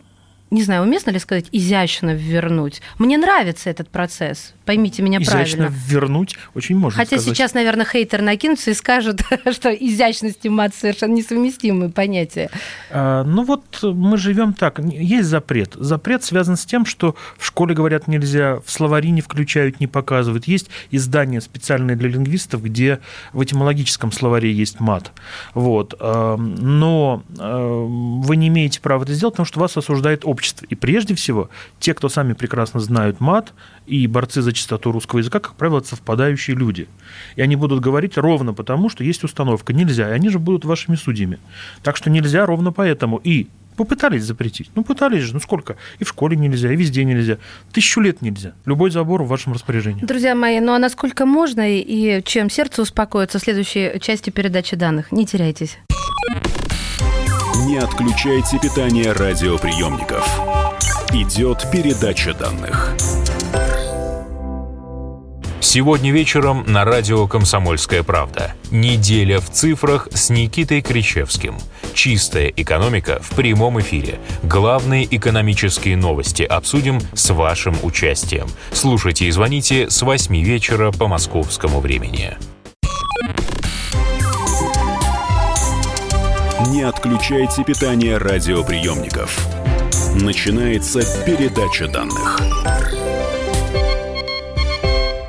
не 0.51 0.63
знаю, 0.63 0.84
уместно 0.84 1.12
ли 1.12 1.20
сказать, 1.20 1.46
изящно 1.53 2.13
вернуть. 2.13 2.81
Мне 3.00 3.17
нравится 3.17 3.70
этот 3.70 3.88
процесс. 3.88 4.53
Поймите 4.65 5.01
меня 5.01 5.20
Изящно 5.20 5.58
правильно. 5.67 5.77
вернуть 5.88 6.36
очень 6.53 6.75
можно 6.77 6.98
Хотя 6.98 7.17
сказать. 7.17 7.36
сейчас, 7.38 7.53
наверное, 7.53 7.86
хейтер 7.86 8.22
накинутся 8.22 8.72
и 8.72 8.74
скажут, 8.74 9.22
что 9.51 9.70
изящность 9.74 10.46
и 10.46 10.50
мат 10.50 10.75
совершенно 10.75 11.13
несовместимые 11.13 11.89
понятия. 11.89 12.50
А, 12.89 13.24
Ну 13.24 13.43
вот 13.46 13.79
мы 13.81 14.17
живем 14.17 14.51
так. 14.53 14.79
Есть 14.79 15.29
запрет. 15.29 15.74
Запрет 15.75 16.24
связан 16.25 16.58
с 16.58 16.65
тем, 16.65 16.86
что 16.86 17.15
в 17.38 17.46
школе 17.46 17.74
говорят 17.74 18.08
нельзя, 18.08 18.58
в 18.65 18.70
словари 18.70 19.12
не 19.12 19.22
включают, 19.22 19.79
не 19.79 19.88
показывают. 19.88 20.48
Есть 20.48 20.70
издания 20.91 21.39
специальные 21.39 21.96
для 21.96 22.10
лингвистов, 22.10 22.62
где 22.62 23.00
в 23.31 23.41
этимологическом 23.41 24.12
словаре 24.12 24.51
есть 24.51 24.81
мат. 24.81 25.13
Вот. 25.53 25.96
Но 26.00 27.24
вы 27.29 28.36
не 28.36 28.50
имеете 28.50 28.81
права 28.81 29.03
это 29.03 29.13
сделать, 29.13 29.36
потому 29.36 29.46
что 29.46 29.60
вас 29.62 29.77
осуждает 29.77 30.25
общество. 30.25 30.40
И 30.69 30.75
прежде 30.75 31.15
всего, 31.15 31.50
те, 31.79 31.93
кто 31.93 32.10
сами 32.10 32.33
прекрасно 32.33 32.79
знают 32.79 33.19
мат, 33.19 33.53
и 33.88 34.07
борцы 34.07 34.41
за 34.41 34.53
чистоту 34.53 34.91
русского 34.91 35.19
языка, 35.19 35.39
как 35.39 35.55
правило, 35.55 35.81
совпадающие 35.81 36.55
люди. 36.55 36.88
И 37.36 37.41
они 37.41 37.55
будут 37.55 37.81
говорить 37.81 38.17
ровно 38.17 38.53
потому, 38.53 38.89
что 38.89 39.03
есть 39.03 39.24
установка. 39.24 39.74
Нельзя. 39.74 40.10
И 40.10 40.13
они 40.13 40.29
же 40.29 40.39
будут 40.39 40.65
вашими 40.65 40.95
судьями. 40.95 41.39
Так 41.83 41.98
что 41.98 42.10
нельзя 42.10 42.45
ровно 42.45 42.71
поэтому. 42.71 43.17
И 43.17 43.48
попытались 43.75 44.24
запретить. 44.24 44.69
Ну, 44.75 44.83
пытались 44.83 45.24
же. 45.24 45.33
Ну, 45.33 45.39
сколько? 45.39 45.75
И 46.00 46.03
в 46.03 46.10
школе 46.10 46.38
нельзя, 46.38 46.71
и 46.71 46.75
везде 46.75 47.03
нельзя. 47.03 47.38
Тысячу 47.71 48.00
лет 48.01 48.21
нельзя. 48.21 48.53
Любой 48.65 48.91
забор 48.91 49.24
в 49.24 49.27
вашем 49.27 49.53
распоряжении. 49.53 50.05
Друзья 50.05 50.36
мои, 50.36 50.60
ну 50.60 50.74
а 50.74 50.79
насколько 50.79 51.25
можно 51.25 51.63
и 51.67 52.21
чем 52.24 52.50
сердце 52.50 52.81
успокоится 52.81 53.39
в 53.39 53.41
следующей 53.41 54.00
части 54.00 54.29
передачи 54.29 54.75
данных? 54.75 55.12
Не 55.12 55.25
теряйтесь. 55.25 55.77
Не 57.72 57.78
отключайте 57.78 58.60
питание 58.60 59.13
радиоприемников. 59.13 60.28
Идет 61.13 61.72
передача 61.72 62.34
данных. 62.34 62.98
Сегодня 65.62 66.12
вечером 66.12 66.66
на 66.68 66.84
радио 66.84 67.28
«Комсомольская 67.28 68.04
правда». 68.04 68.56
Неделя 68.72 69.40
в 69.40 69.50
цифрах 69.50 70.10
с 70.12 70.30
Никитой 70.30 70.82
Кричевским. 70.82 71.56
Чистая 71.94 72.48
экономика 72.50 73.22
в 73.22 73.34
прямом 73.38 73.80
эфире. 73.80 74.20
Главные 74.44 75.08
экономические 75.10 75.96
новости 75.96 76.44
обсудим 76.44 77.00
с 77.13 77.30
вашим 77.30 77.78
участием. 77.84 78.50
Слушайте 78.74 79.28
и 79.28 79.32
звоните 79.32 79.90
с 79.90 80.01
8 80.01 80.36
вечера 80.44 80.92
по 80.92 81.08
московскому 81.08 81.80
времени. 81.80 82.38
Отключайте 86.91 87.63
питание 87.63 88.17
радиоприемников. 88.17 89.48
Начинается 90.21 91.00
передача 91.25 91.88
данных. 91.88 92.38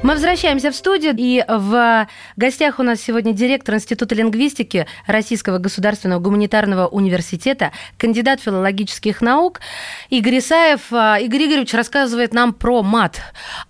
Мы 0.03 0.15
возвращаемся 0.15 0.73
в 0.73 0.75
студию, 0.75 1.15
и 1.17 1.45
в 1.47 2.09
гостях 2.37 2.81
у 2.81 2.83
нас 2.83 3.01
сегодня 3.01 3.33
директор 3.33 3.77
Института 3.77 4.17
лингвистики 4.17 4.89
Российского 5.07 5.59
государственного 5.59 6.19
гуманитарного 6.19 6.89
университета, 6.89 7.71
кандидат 7.99 8.41
филологических 8.41 9.21
наук 9.21 9.61
Игорь 10.11 10.39
Исаев. 10.39 10.81
А, 10.93 11.21
Игорь 11.21 11.45
Игоревич 11.45 11.73
рассказывает 11.73 12.35
нам 12.35 12.53
про 12.53 12.83
мат. 12.83 13.21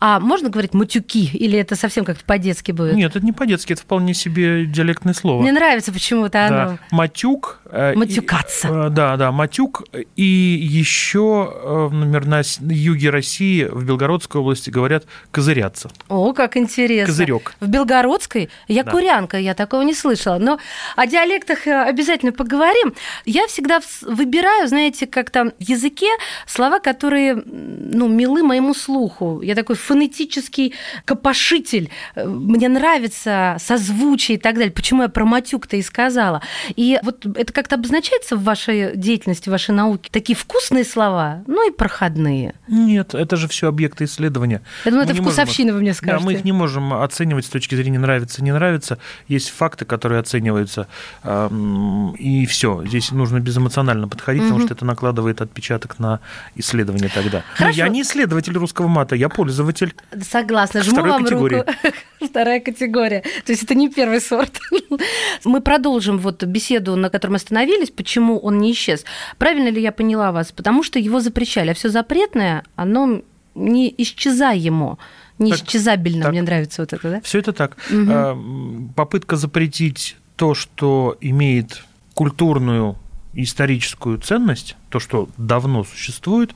А 0.00 0.20
можно 0.20 0.49
говорить 0.49 0.72
матюки, 0.72 1.28
или 1.34 1.58
это 1.58 1.76
совсем 1.76 2.06
как-то 2.06 2.25
по-детски 2.25 2.72
будет? 2.72 2.94
Нет, 2.94 3.14
это 3.14 3.25
не 3.25 3.32
по-детски, 3.32 3.75
это 3.75 3.82
вполне 3.82 4.14
себе 4.14 4.64
диалектное 4.64 5.12
слово. 5.12 5.42
Мне 5.42 5.52
нравится 5.52 5.92
почему-то 5.92 6.46
оно. 6.46 6.56
Да. 6.56 6.78
Матюк. 6.90 7.61
Э, 7.73 7.95
и- 7.95 7.97
Матюкаться. 7.97 8.69
э, 8.69 8.88
Да, 8.91 9.17
да, 9.17 9.33
матюк. 9.33 9.83
И 10.17 10.23
еще, 10.23 11.52
э, 11.64 11.88
например, 11.93 12.26
на 12.26 12.43
юге 12.73 13.11
России, 13.11 13.64
в 13.64 13.85
Белгородской 13.85 14.41
области 14.41 14.71
говорят 14.71 15.05
козыряться. 15.31 15.91
О, 16.09 16.33
как 16.33 16.57
интересно. 16.57 17.07
Козырек. 17.07 17.55
В 17.61 17.67
Белгородской? 17.69 18.49
Я 18.69 18.85
Да. 18.85 18.91
курянка, 18.93 19.38
я 19.38 19.55
такого 19.55 19.83
не 19.83 19.95
слышала. 19.95 20.38
Но 20.38 20.59
о 20.97 21.07
диалектах 21.07 21.67
обязательно 21.67 22.33
поговорим. 22.33 22.95
Я 23.25 23.47
всегда 23.47 23.79
вс- 23.79 24.05
выбираю, 24.14 24.69
знаете, 24.69 25.07
как-то 25.07 25.52
в 25.59 25.62
языке 25.62 26.09
слова, 26.47 26.79
которые 26.79 27.35
ну, 27.35 28.09
милы 28.09 28.43
моему 28.43 28.75
слуху. 28.75 29.41
Я 29.43 29.55
такой 29.55 29.76
фонетический 29.76 30.75
копошитель. 31.05 31.91
Мне 32.17 32.69
нравится 32.69 33.57
созвучие 33.59 34.37
и 34.37 34.41
так 34.41 34.55
далее. 34.57 34.71
Почему 34.73 35.02
я 35.02 35.09
про 35.09 35.25
матюк-то 35.25 35.76
и 35.76 35.83
сказала. 35.83 36.43
И 36.76 36.99
вот 37.02 37.25
это 37.26 37.52
как-то 37.62 37.76
обозначается 37.76 38.37
в 38.37 38.42
вашей 38.42 38.97
деятельности, 38.97 39.49
в 39.49 39.52
вашей 39.52 39.75
науке? 39.75 40.09
Такие 40.12 40.37
вкусные 40.37 40.85
слова, 40.85 41.42
ну 41.47 41.66
и 41.69 41.73
проходные. 41.73 42.54
Нет, 42.69 43.14
это 43.14 43.37
же 43.37 43.47
все 43.49 43.69
объекты 43.69 44.04
исследования. 44.04 44.62
Я 44.85 44.90
думаю, 44.90 45.07
Мы 45.07 45.12
это 45.12 45.14
не 45.14 45.25
можем- 45.25 45.33
вкусовщина, 45.45 45.73
вы 45.73 45.81
мне 45.81 45.90
Да, 45.92 45.97
скажете. 45.97 46.25
мы 46.25 46.33
их 46.35 46.45
не 46.45 46.52
можем 46.52 46.92
оценивать 46.95 47.47
с 47.47 47.49
точки 47.49 47.75
зрения 47.75 47.99
нравится, 47.99 48.42
не 48.42 48.52
нравится. 48.52 48.99
Есть 49.28 49.50
факты, 49.50 49.85
которые 49.85 50.21
оцениваются, 50.21 50.88
эм, 51.23 52.12
и 52.19 52.47
все. 52.47 52.83
Здесь 52.87 53.11
нужно 53.12 53.40
безэмоционально 53.40 54.09
подходить, 54.09 54.42
потому 54.42 54.59
Мгм. 54.59 54.66
что 54.66 54.75
это 54.75 54.85
накладывает 54.85 55.40
отпечаток 55.40 55.99
на 55.99 56.21
исследование 56.57 57.11
тогда. 57.14 57.38
Но 57.38 57.42
Хорошо. 57.57 57.78
я 57.78 57.88
не 57.88 58.02
исследователь 58.02 58.54
русского 58.54 58.88
мата, 58.88 59.14
я 59.16 59.28
пользователь. 59.28 59.95
Согласна, 60.28 60.83
жму 60.83 60.92
Второй 60.95 61.11
вам 61.12 61.25
категории. 61.25 61.57
руку. 61.57 61.73
Вторая 62.28 62.61
категория. 62.61 63.21
То 63.45 63.52
есть 63.52 63.62
это 63.64 63.75
не 63.75 63.88
первый 63.88 64.21
сорт. 64.21 64.59
Мы 65.45 65.61
продолжим 65.61 66.19
вот 66.19 66.42
беседу, 66.45 66.97
на 66.97 67.11
которой 67.11 67.33
мы 67.33 67.37
остановились, 67.37 67.51
почему 67.90 68.38
он 68.38 68.59
не 68.59 68.73
исчез. 68.73 69.04
Правильно 69.38 69.68
ли 69.68 69.80
я 69.80 69.92
поняла 69.92 70.32
вас? 70.32 70.50
Потому 70.52 70.82
что 70.82 70.99
его 70.99 71.21
запрещали, 71.21 71.71
а 71.71 71.75
все 71.75 71.88
запретное, 71.88 72.64
оно 72.75 73.23
не 73.54 73.94
исчезаемо, 73.99 74.99
не 75.38 75.52
Так, 75.52 75.61
исчезабельно. 75.62 76.23
так. 76.23 76.32
Мне 76.32 76.42
нравится 76.42 76.82
вот 76.82 76.92
это, 76.92 77.11
да? 77.11 77.21
Все 77.21 77.38
это 77.38 77.52
так. 77.52 77.76
Эм, 77.90 78.92
Попытка 78.97 79.37
запретить 79.37 80.16
то, 80.37 80.54
что 80.54 81.16
имеет 81.21 81.85
культурную 82.14 82.97
и 83.35 83.42
историческую 83.44 84.18
ценность, 84.18 84.76
то, 84.88 84.99
что 85.00 85.28
давно 85.37 85.85
существует, 85.85 86.54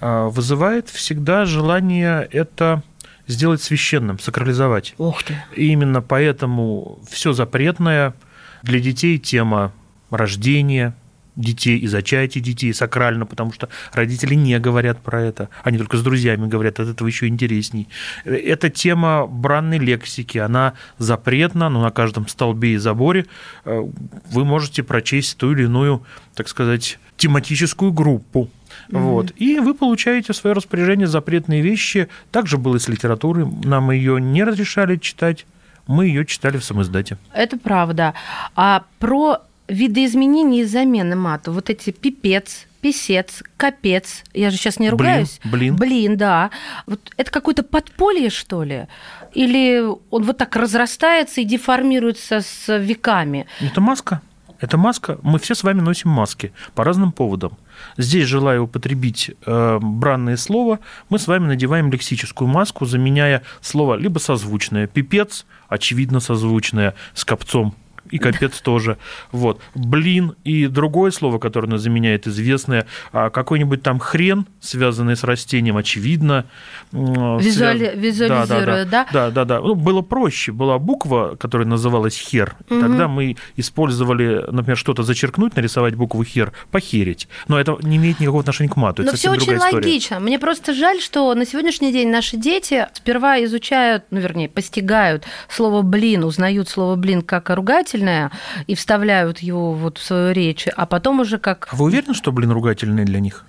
э, 0.00 0.28
вызывает 0.28 0.88
всегда 0.88 1.44
желание 1.44 2.28
это 2.30 2.82
сделать 3.26 3.62
священным, 3.62 4.18
сакрализовать. 4.18 4.94
Ох 4.98 5.22
ты. 5.22 5.42
И 5.56 5.68
именно 5.72 6.02
поэтому 6.02 6.98
все 7.10 7.32
запретное 7.32 8.14
для 8.62 8.80
детей 8.80 9.18
тема 9.18 9.72
рождения 10.10 10.94
детей 11.36 11.78
и 11.78 11.86
зачатия 11.86 12.40
детей 12.40 12.72
сакрально, 12.72 13.26
потому 13.26 13.52
что 13.52 13.68
родители 13.92 14.34
не 14.34 14.58
говорят 14.58 15.00
про 15.00 15.20
это, 15.20 15.48
они 15.62 15.78
только 15.78 15.96
с 15.96 16.02
друзьями 16.02 16.46
говорят, 16.46 16.80
от 16.80 16.88
этого 16.88 17.08
еще 17.08 17.26
интересней. 17.26 17.88
Эта 18.24 18.70
тема 18.70 19.26
бранной 19.26 19.78
лексики, 19.78 20.38
она 20.38 20.74
запретна, 20.98 21.68
но 21.68 21.82
на 21.82 21.90
каждом 21.90 22.28
столбе 22.28 22.74
и 22.74 22.76
заборе 22.76 23.26
э, 23.64 23.82
вы 24.30 24.44
можете 24.44 24.82
прочесть 24.82 25.36
ту 25.36 25.52
или 25.52 25.64
иную, 25.64 26.04
так 26.34 26.48
сказать, 26.48 26.98
тематическую 27.16 27.92
группу. 27.92 28.50
Вот. 28.90 29.32
И 29.36 29.60
вы 29.60 29.74
получаете 29.74 30.32
в 30.32 30.36
свое 30.36 30.54
распоряжение 30.54 31.06
запретные 31.06 31.62
вещи. 31.62 32.08
Также 32.30 32.58
было 32.58 32.76
и 32.76 32.78
с 32.78 32.88
литературой. 32.88 33.46
Нам 33.64 33.90
ее 33.90 34.20
не 34.20 34.44
разрешали 34.44 34.96
читать. 34.96 35.46
Мы 35.86 36.06
ее 36.06 36.26
читали 36.26 36.58
в 36.58 36.64
самоиздате. 36.64 37.18
Это 37.32 37.56
правда. 37.56 38.14
А 38.56 38.84
про 38.98 39.42
видоизменения 39.68 40.62
и 40.62 40.64
замены 40.64 41.16
мата, 41.16 41.50
вот 41.50 41.70
эти 41.70 41.90
пипец, 41.90 42.66
писец, 42.80 43.42
капец, 43.56 44.24
я 44.34 44.50
же 44.50 44.56
сейчас 44.56 44.78
не 44.78 44.88
Блин, 44.88 44.98
ругаюсь. 44.98 45.40
блин. 45.44 45.76
Блин, 45.76 46.16
да. 46.16 46.50
Вот 46.86 47.00
это 47.16 47.30
какое-то 47.30 47.62
подполье, 47.62 48.30
что 48.30 48.62
ли? 48.62 48.86
Или 49.32 49.82
он 50.10 50.22
вот 50.22 50.36
так 50.36 50.54
разрастается 50.56 51.40
и 51.40 51.44
деформируется 51.44 52.40
с 52.40 52.76
веками? 52.78 53.46
Это 53.60 53.80
маска. 53.80 54.20
Это 54.60 54.76
маска. 54.78 55.18
Мы 55.22 55.38
все 55.38 55.54
с 55.54 55.62
вами 55.64 55.80
носим 55.80 56.10
маски 56.10 56.52
по 56.74 56.84
разным 56.84 57.12
поводам. 57.12 57.58
Здесь, 57.96 58.26
желая 58.26 58.60
употребить 58.60 59.32
э, 59.44 59.78
бранное 59.80 60.36
слово, 60.36 60.78
мы 61.08 61.18
с 61.18 61.26
вами 61.26 61.46
надеваем 61.48 61.90
лексическую 61.90 62.48
маску, 62.48 62.86
заменяя 62.86 63.42
слово 63.60 63.96
либо 63.96 64.18
созвучное. 64.18 64.86
Пипец, 64.86 65.44
очевидно, 65.68 66.20
созвучное 66.20 66.94
с 67.14 67.24
копцом 67.24 67.74
и 68.10 68.18
капец 68.18 68.60
тоже. 68.60 68.98
Вот. 69.32 69.60
Блин 69.74 70.34
и 70.44 70.66
другое 70.66 71.10
слово, 71.10 71.38
которое 71.38 71.68
нас 71.68 71.82
заменяет 71.82 72.26
известное, 72.26 72.86
а 73.12 73.30
какой-нибудь 73.30 73.82
там 73.82 73.98
хрен, 73.98 74.46
связанный 74.60 75.16
с 75.16 75.24
растением, 75.24 75.76
очевидно. 75.76 76.46
Визуали... 76.92 77.90
Связ... 77.90 77.96
Визуализируя, 77.96 78.84
да, 78.84 79.04
да? 79.04 79.06
Да, 79.12 79.30
да, 79.30 79.44
да. 79.44 79.60
Ну, 79.60 79.74
было 79.74 80.02
проще. 80.02 80.52
Была 80.52 80.78
буква, 80.78 81.36
которая 81.38 81.66
называлась 81.66 82.16
хер. 82.16 82.56
Угу. 82.70 82.80
Тогда 82.80 83.08
мы 83.08 83.36
использовали, 83.56 84.44
например, 84.50 84.76
что-то 84.76 85.02
зачеркнуть, 85.02 85.56
нарисовать 85.56 85.94
букву 85.94 86.24
хер, 86.24 86.52
похерить. 86.70 87.28
Но 87.48 87.58
это 87.58 87.76
не 87.82 87.96
имеет 87.96 88.20
никакого 88.20 88.40
отношения 88.40 88.70
к 88.70 88.76
мату. 88.76 89.02
Но 89.02 89.12
все 89.12 89.30
очень 89.30 89.56
логично. 89.56 90.20
Мне 90.20 90.38
просто 90.38 90.74
жаль, 90.74 91.00
что 91.00 91.34
на 91.34 91.46
сегодняшний 91.46 91.92
день 91.92 92.10
наши 92.10 92.36
дети 92.36 92.86
сперва 92.92 93.42
изучают, 93.44 94.04
ну, 94.10 94.20
вернее, 94.20 94.48
постигают 94.48 95.24
слово 95.48 95.82
«блин», 95.82 96.24
узнают 96.24 96.68
слово 96.68 96.96
«блин» 96.96 97.22
как 97.22 97.50
ругательное 97.94 98.30
и 98.66 98.74
вставляют 98.74 99.38
его 99.38 99.72
вот 99.72 99.98
в 99.98 100.02
свою 100.02 100.32
речь, 100.32 100.66
а 100.76 100.86
потом 100.86 101.20
уже 101.20 101.38
как... 101.38 101.68
А 101.70 101.76
вы 101.76 101.86
уверены, 101.86 102.14
что 102.14 102.32
«блин» 102.32 102.50
ругательное 102.50 103.04
для 103.04 103.20
них? 103.20 103.44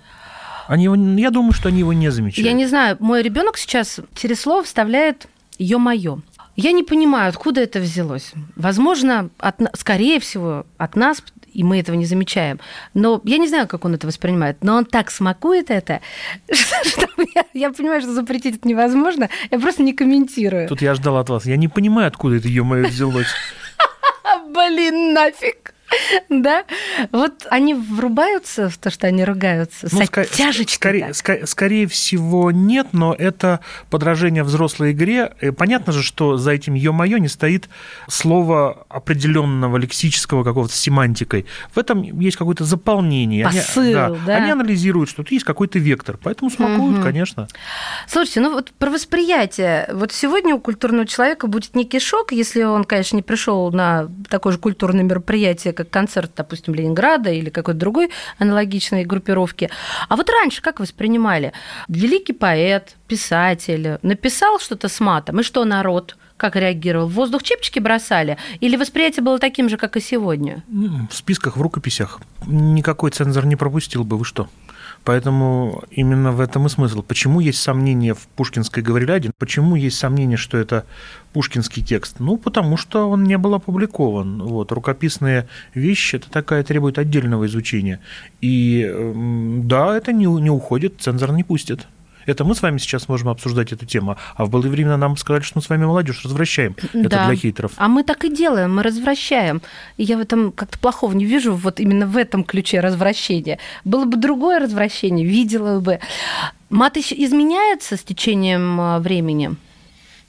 Они 0.67 0.85
его, 0.85 0.95
я 0.95 1.29
думаю, 1.29 1.51
что 1.51 1.69
они 1.69 1.79
его 1.79 1.93
не 1.93 2.09
замечают. 2.11 2.45
Я 2.45 2.53
не 2.53 2.65
знаю, 2.65 2.97
мой 2.99 3.21
ребенок 3.21 3.57
сейчас 3.57 3.99
через 4.15 4.41
слово 4.41 4.63
вставляет 4.63 5.27
ё-моё. 5.59 6.19
Я 6.55 6.71
не 6.71 6.83
понимаю, 6.83 7.29
откуда 7.29 7.61
это 7.61 7.79
взялось. 7.79 8.31
Возможно, 8.55 9.29
от, 9.39 9.55
скорее 9.77 10.19
всего, 10.19 10.65
от 10.77 10.95
нас, 10.95 11.21
и 11.53 11.63
мы 11.63 11.79
этого 11.79 11.95
не 11.95 12.05
замечаем. 12.05 12.59
Но 12.93 13.21
я 13.25 13.37
не 13.37 13.47
знаю, 13.47 13.67
как 13.67 13.85
он 13.85 13.93
это 13.93 14.07
воспринимает, 14.07 14.63
но 14.63 14.75
он 14.75 14.85
так 14.85 15.11
смакует 15.11 15.69
это, 15.69 15.99
что 16.51 17.07
я, 17.35 17.45
я 17.53 17.71
понимаю, 17.71 18.01
что 18.01 18.13
запретить 18.13 18.57
это 18.57 18.67
невозможно, 18.67 19.29
я 19.51 19.59
просто 19.59 19.83
не 19.83 19.93
комментирую. 19.93 20.67
Тут 20.67 20.81
я 20.81 20.95
ждал 20.95 21.17
от 21.17 21.29
вас. 21.29 21.45
Я 21.45 21.57
не 21.57 21.67
понимаю, 21.67 22.07
откуда 22.07 22.37
это 22.37 22.47
ё-моё 22.47 22.87
взялось. 22.87 23.27
Блин, 24.55 25.12
нафиг. 25.12 25.75
Да? 26.29 26.65
Вот 27.11 27.45
они 27.49 27.73
врубаются 27.73 28.69
в 28.69 28.77
то, 28.77 28.89
что 28.89 29.07
они 29.07 29.23
ругаются 29.23 29.87
ну, 29.91 30.05
с 30.05 30.17
оттяжечкой. 30.17 30.75
Скорее, 30.75 31.13
скорее, 31.13 31.47
скорее 31.47 31.87
всего, 31.87 32.51
нет, 32.51 32.87
но 32.91 33.13
это 33.13 33.59
подражение 33.89 34.43
взрослой 34.43 34.91
игре. 34.91 35.33
И 35.41 35.51
понятно 35.51 35.93
же, 35.93 36.03
что 36.03 36.37
за 36.37 36.51
этим 36.51 36.73
ё-моё 36.73 37.17
не 37.17 37.27
стоит 37.27 37.69
слово 38.07 38.85
определенного 38.89 39.77
лексического 39.77 40.43
какого-то 40.43 40.73
семантикой. 40.73 41.45
В 41.73 41.79
этом 41.79 42.01
есть 42.19 42.37
какое-то 42.37 42.63
заполнение. 42.63 43.45
Посыл, 43.45 43.83
они, 43.83 43.93
да, 43.93 44.09
да. 44.25 44.35
Они 44.37 44.51
анализируют, 44.51 45.09
что 45.09 45.23
тут 45.23 45.31
есть 45.31 45.45
какой-то 45.45 45.79
вектор, 45.79 46.17
поэтому 46.21 46.49
смакуют, 46.49 46.97
угу. 46.97 47.03
конечно. 47.03 47.47
Слушайте, 48.07 48.41
ну 48.41 48.53
вот 48.53 48.71
про 48.71 48.89
восприятие. 48.89 49.89
Вот 49.93 50.11
сегодня 50.11 50.55
у 50.55 50.59
культурного 50.59 51.05
человека 51.05 51.47
будет 51.47 51.75
некий 51.75 51.99
шок, 51.99 52.31
если 52.31 52.63
он, 52.63 52.83
конечно, 52.83 53.15
не 53.15 53.23
пришел 53.23 53.71
на 53.71 54.09
такое 54.29 54.53
же 54.53 54.59
культурное 54.59 55.03
мероприятие, 55.03 55.73
как 55.75 55.89
концерт, 55.89 56.32
допустим, 56.36 56.74
Ленинграда 56.74 57.29
или 57.32 57.50
какой-то 57.50 57.79
другой 57.79 58.10
аналогичной 58.39 59.05
группировки. 59.05 59.70
А 60.10 60.15
вот 60.15 60.29
раньше 60.29 60.62
как 60.62 60.79
воспринимали? 60.79 61.53
Великий 61.88 62.34
поэт, 62.34 62.96
писатель 63.08 64.00
написал 64.01 64.60
что-то 64.60 64.89
с 64.89 65.00
матом, 65.00 65.39
и 65.39 65.44
что 65.44 65.63
народ? 65.65 66.15
как 66.38 66.55
реагировал? 66.55 67.08
В 67.08 67.13
воздух 67.13 67.44
чипчики 67.44 67.79
бросали? 67.79 68.38
Или 68.60 68.75
восприятие 68.75 69.24
было 69.24 69.39
таким 69.39 69.70
же, 69.70 69.77
как 69.77 69.96
и 69.96 70.01
сегодня? 70.01 70.63
В 70.67 71.15
списках, 71.15 71.58
в 71.58 71.62
рукописях. 71.62 72.20
Никакой 72.46 73.12
цензор 73.12 73.46
не 73.46 73.55
пропустил 73.55 74.03
бы, 74.03 74.17
вы 74.17 74.25
что? 74.25 74.50
Поэтому 75.05 75.83
именно 75.91 76.31
в 76.31 76.41
этом 76.41 76.65
и 76.65 76.69
смысл. 76.69 77.03
Почему 77.03 77.39
есть 77.39 77.62
сомнения 77.62 78.15
в 78.15 78.27
пушкинской 78.35 78.81
говориляде? 78.81 79.31
Почему 79.38 79.75
есть 79.75 80.00
сомнения, 80.00 80.35
что 80.35 80.57
это 80.57 80.85
пушкинский 81.31 81.83
текст? 81.83 82.19
Ну, 82.19 82.38
потому 82.38 82.75
что 82.75 83.07
он 83.07 83.24
не 83.24 83.38
был 83.38 83.53
опубликован. 83.53 84.41
Вот. 84.41 84.71
Рукописные 84.71 85.47
вещи, 85.75 86.15
это 86.15 86.31
такая 86.31 86.63
требует 86.63 86.97
отдельного 86.97 87.45
изучения. 87.45 88.00
И 88.41 88.91
да, 89.63 89.95
это 89.95 90.12
не, 90.12 90.25
не 90.25 90.50
уходит, 90.50 90.95
цензор 91.00 91.33
не 91.33 91.43
пустит. 91.43 91.88
Это 92.25 92.44
мы 92.44 92.55
с 92.55 92.62
вами 92.62 92.77
сейчас 92.77 93.08
можем 93.08 93.29
обсуждать 93.29 93.72
эту 93.72 93.86
тему. 93.86 94.17
А 94.36 94.46
в 94.46 94.50
былые 94.50 94.72
времена 94.72 94.98
нам 94.98 95.17
сказали, 95.17 95.44
что 95.44 95.60
мы 95.60 95.62
с 95.62 95.70
вами 95.70 95.86
молодежь 95.86 96.24
развращаем. 96.24 96.75
Это 96.94 97.10
да. 97.10 97.27
для 97.27 97.36
хейтеров. 97.36 97.72
А 97.77 97.88
мы 97.88 98.03
так 98.03 98.24
и 98.25 98.36
делаем, 98.36 98.75
мы 98.75 98.84
развращаем. 98.84 99.62
И 99.98 100.03
я 100.03 100.17
в 100.17 100.22
этом 100.22 100.51
как-то 100.51 100.79
плохого 100.79 101.13
не 101.13 101.25
вижу, 101.25 101.53
вот 101.53 101.79
именно 101.79 102.08
в 102.08 102.17
этом 102.17 102.44
ключе 102.44 102.79
развращения. 102.79 103.60
Было 103.84 104.05
бы 104.05 104.17
другое 104.17 104.60
развращение, 104.60 105.25
видела 105.25 105.79
бы. 105.79 106.00
Мат 106.70 106.98
изменяется 106.98 107.96
с 107.98 108.03
течением 108.03 108.79
а, 108.82 109.00
времени? 109.00 109.55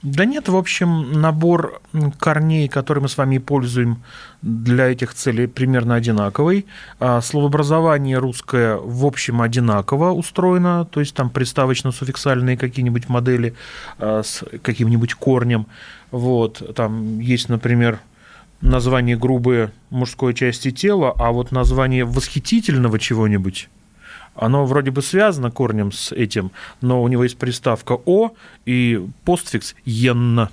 Да 0.07 0.23
нет, 0.23 0.47
в 0.47 0.55
общем, 0.55 1.19
набор 1.19 1.81
корней, 2.17 2.69
который 2.69 2.99
мы 2.99 3.09
с 3.09 3.17
вами 3.17 3.39
пользуем 3.39 4.01
для 4.41 4.87
этих 4.87 5.13
целей, 5.13 5.47
примерно 5.47 5.95
одинаковый. 5.95 6.65
А 6.99 7.19
словообразование 7.19 8.17
русское 8.17 8.77
в 8.77 9.05
общем 9.05 9.41
одинаково 9.41 10.11
устроено, 10.11 10.85
то 10.85 11.01
есть 11.01 11.13
там 11.13 11.29
приставочно-суффиксальные 11.29 12.55
какие-нибудь 12.55 13.09
модели 13.09 13.53
а, 13.99 14.23
с 14.23 14.45
каким-нибудь 14.61 15.13
корнем. 15.15 15.67
Вот, 16.11 16.73
там 16.73 17.19
есть, 17.19 17.49
например, 17.49 17.99
название 18.61 19.17
грубой 19.17 19.71
мужской 19.89 20.33
части 20.33 20.71
тела, 20.71 21.13
а 21.17 21.33
вот 21.33 21.51
название 21.51 22.05
восхитительного 22.05 22.97
чего-нибудь 22.97 23.67
оно 24.37 24.65
вроде 24.65 24.91
бы 24.91 25.01
связано 25.01 25.51
корнем 25.51 25.91
с 25.91 26.11
этим, 26.11 26.51
но 26.81 27.01
у 27.01 27.07
него 27.07 27.23
есть 27.23 27.37
приставка 27.37 27.97
«о» 28.05 28.31
и 28.65 29.05
постфикс 29.25 29.75
«енно». 29.85 30.49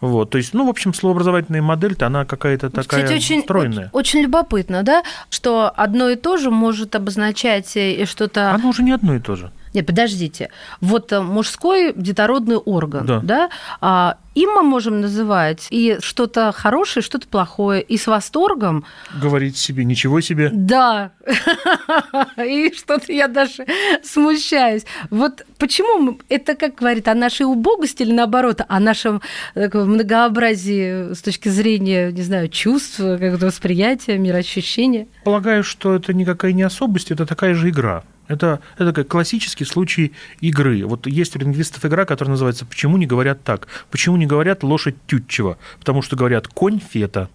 Вот, 0.00 0.30
то 0.30 0.38
есть, 0.38 0.52
ну, 0.52 0.66
в 0.66 0.68
общем, 0.68 0.92
словообразовательная 0.92 1.62
модель-то, 1.62 2.08
она 2.08 2.24
какая-то 2.24 2.70
такая 2.70 3.04
Кстати, 3.04 3.14
очень, 3.14 3.42
стройная. 3.42 3.88
Очень 3.92 4.22
любопытно, 4.22 4.82
да, 4.82 5.04
что 5.30 5.72
одно 5.76 6.08
и 6.08 6.16
то 6.16 6.38
же 6.38 6.50
может 6.50 6.96
обозначать 6.96 7.70
и 7.76 8.04
что-то... 8.04 8.50
Оно 8.50 8.70
уже 8.70 8.82
не 8.82 8.90
одно 8.90 9.14
и 9.14 9.20
то 9.20 9.36
же. 9.36 9.52
Нет, 9.74 9.86
подождите. 9.86 10.50
Вот 10.80 11.12
э, 11.12 11.20
мужской 11.20 11.92
детородный 11.96 12.56
орган, 12.56 13.06
да, 13.06 13.20
да? 13.20 13.50
А, 13.80 14.18
им 14.34 14.50
мы 14.50 14.62
можем 14.62 15.00
называть 15.00 15.66
и 15.70 15.98
что-то 16.00 16.52
хорошее, 16.52 17.02
что-то 17.02 17.28
плохое, 17.28 17.82
и 17.82 17.98
с 17.98 18.06
восторгом. 18.06 18.84
Говорить 19.20 19.56
себе 19.56 19.84
ничего 19.84 20.20
себе. 20.20 20.50
Да. 20.52 21.12
И 22.38 22.72
что-то 22.74 23.12
я 23.12 23.28
даже 23.28 23.66
смущаюсь. 24.02 24.84
Вот 25.10 25.44
почему 25.58 26.18
это, 26.28 26.54
как 26.54 26.76
говорит, 26.76 27.08
о 27.08 27.14
нашей 27.14 27.44
убогости 27.46 28.02
или 28.02 28.12
наоборот, 28.12 28.62
о 28.66 28.80
нашем 28.80 29.20
многообразии 29.54 31.12
с 31.12 31.20
точки 31.20 31.48
зрения, 31.48 32.10
не 32.10 32.22
знаю, 32.22 32.48
чувств, 32.48 32.96
как-то 32.98 33.46
восприятия, 33.46 34.18
мироощущения? 34.18 35.06
Полагаю, 35.24 35.62
что 35.62 35.94
это 35.94 36.12
никакая 36.14 36.52
не 36.52 36.62
особость, 36.62 37.10
это 37.10 37.26
такая 37.26 37.54
же 37.54 37.68
игра. 37.68 38.02
Это, 38.28 38.60
это 38.78 38.92
как 38.92 39.08
классический 39.08 39.64
случай 39.64 40.12
игры. 40.40 40.84
Вот 40.86 41.06
есть 41.06 41.36
у 41.36 41.38
лингвистов 41.38 41.84
игра, 41.84 42.04
которая 42.04 42.30
называется 42.30 42.64
«Почему 42.64 42.96
не 42.96 43.06
говорят 43.06 43.42
так?». 43.42 43.68
Почему 43.90 44.16
не 44.16 44.26
говорят 44.26 44.62
«лошадь 44.62 44.96
тютчева?» 45.06 45.58
Потому 45.78 46.02
что 46.02 46.16
говорят 46.16 46.48
«конь 46.48 46.80
фета». 46.80 47.28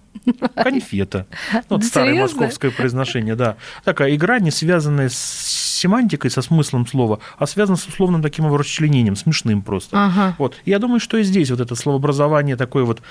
Конфета. 0.56 1.28
Ну, 1.54 1.62
вот 1.78 1.84
старое 1.84 2.20
московское 2.20 2.72
произношение, 2.72 3.36
да. 3.36 3.56
Такая 3.84 4.16
игра, 4.16 4.40
не 4.40 4.52
связанная 4.52 5.10
с 5.10 5.78
семантикой, 5.78 6.32
со 6.32 6.42
смыслом 6.42 6.88
слова, 6.88 7.20
а 7.38 7.46
связана 7.46 7.78
с 7.78 7.86
условным 7.86 8.22
таким 8.22 8.46
его 8.46 8.58
расчленением, 8.58 9.16
смешным 9.16 9.62
просто. 9.62 10.06
Ага. 10.06 10.36
Вот. 10.38 10.56
Я 10.66 10.80
думаю, 10.80 11.00
что 11.00 11.18
и 11.18 11.24
здесь 11.24 11.52
вот 11.52 11.60
это 11.60 11.76
словообразование 11.76 12.56
такое 12.56 12.84
вот 12.84 13.02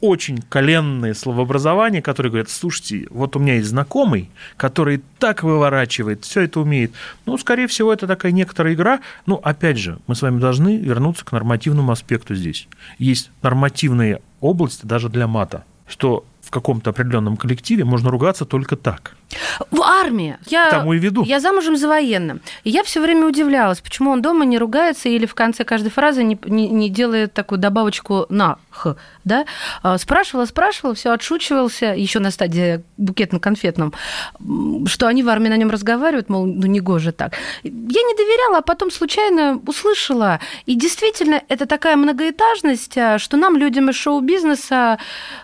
очень 0.00 0.42
коленные 0.48 1.14
словообразования, 1.14 2.00
которые 2.00 2.30
говорят, 2.30 2.50
слушайте, 2.50 3.06
вот 3.10 3.34
у 3.36 3.38
меня 3.38 3.54
есть 3.54 3.68
знакомый, 3.68 4.30
который 4.56 5.02
так 5.18 5.42
выворачивает, 5.42 6.24
все 6.24 6.42
это 6.42 6.60
умеет. 6.60 6.92
Ну, 7.26 7.36
скорее 7.38 7.66
всего, 7.66 7.92
это 7.92 8.06
такая 8.06 8.32
некоторая 8.32 8.74
игра. 8.74 9.00
Ну, 9.26 9.36
опять 9.36 9.78
же, 9.78 9.98
мы 10.06 10.14
с 10.14 10.22
вами 10.22 10.38
должны 10.38 10.76
вернуться 10.76 11.24
к 11.24 11.32
нормативному 11.32 11.90
аспекту 11.90 12.34
здесь. 12.34 12.68
Есть 12.98 13.30
нормативные 13.42 14.20
области 14.40 14.86
даже 14.86 15.08
для 15.08 15.26
мата, 15.26 15.64
что 15.86 16.24
в 16.42 16.50
каком-то 16.50 16.90
определенном 16.90 17.36
коллективе 17.36 17.84
можно 17.84 18.10
ругаться 18.10 18.44
только 18.46 18.76
так. 18.76 19.16
В 19.70 19.82
армии. 19.82 20.38
Я, 20.46 20.70
Тому 20.70 20.94
и 20.94 20.98
веду. 20.98 21.22
Я 21.24 21.40
замужем 21.40 21.76
за 21.76 21.88
военным. 21.88 22.40
И 22.64 22.70
я 22.70 22.82
все 22.82 23.00
время 23.00 23.26
удивлялась, 23.26 23.80
почему 23.80 24.10
он 24.10 24.22
дома 24.22 24.44
не 24.44 24.58
ругается 24.58 25.08
или 25.08 25.26
в 25.26 25.34
конце 25.34 25.64
каждой 25.64 25.90
фразы 25.90 26.22
не, 26.22 26.38
не, 26.46 26.68
не 26.68 26.88
делает 26.88 27.34
такую 27.34 27.58
добавочку 27.58 28.26
на 28.30 28.58
х. 28.70 28.96
Да? 29.24 29.44
А, 29.82 29.98
спрашивала, 29.98 30.46
спрашивала, 30.46 30.94
все 30.94 31.12
отшучивался, 31.12 31.86
еще 31.86 32.18
на 32.20 32.30
стадии 32.30 32.82
букетно-конфетном, 32.96 33.92
что 34.86 35.06
они 35.06 35.22
в 35.22 35.28
армии 35.28 35.48
на 35.48 35.56
нем 35.56 35.70
разговаривают, 35.70 36.28
мол, 36.28 36.46
ну 36.46 36.66
не 36.66 36.80
гоже 36.80 37.12
так. 37.12 37.34
Я 37.62 37.70
не 37.70 38.14
доверяла, 38.16 38.58
а 38.58 38.62
потом 38.62 38.90
случайно 38.90 39.60
услышала. 39.66 40.40
И 40.66 40.74
действительно, 40.74 41.42
это 41.48 41.66
такая 41.66 41.96
многоэтажность, 41.96 42.96
а, 42.96 43.18
что 43.18 43.36
нам, 43.36 43.56
людям 43.56 43.90
из 43.90 43.96
шоу-бизнеса, 43.96 44.98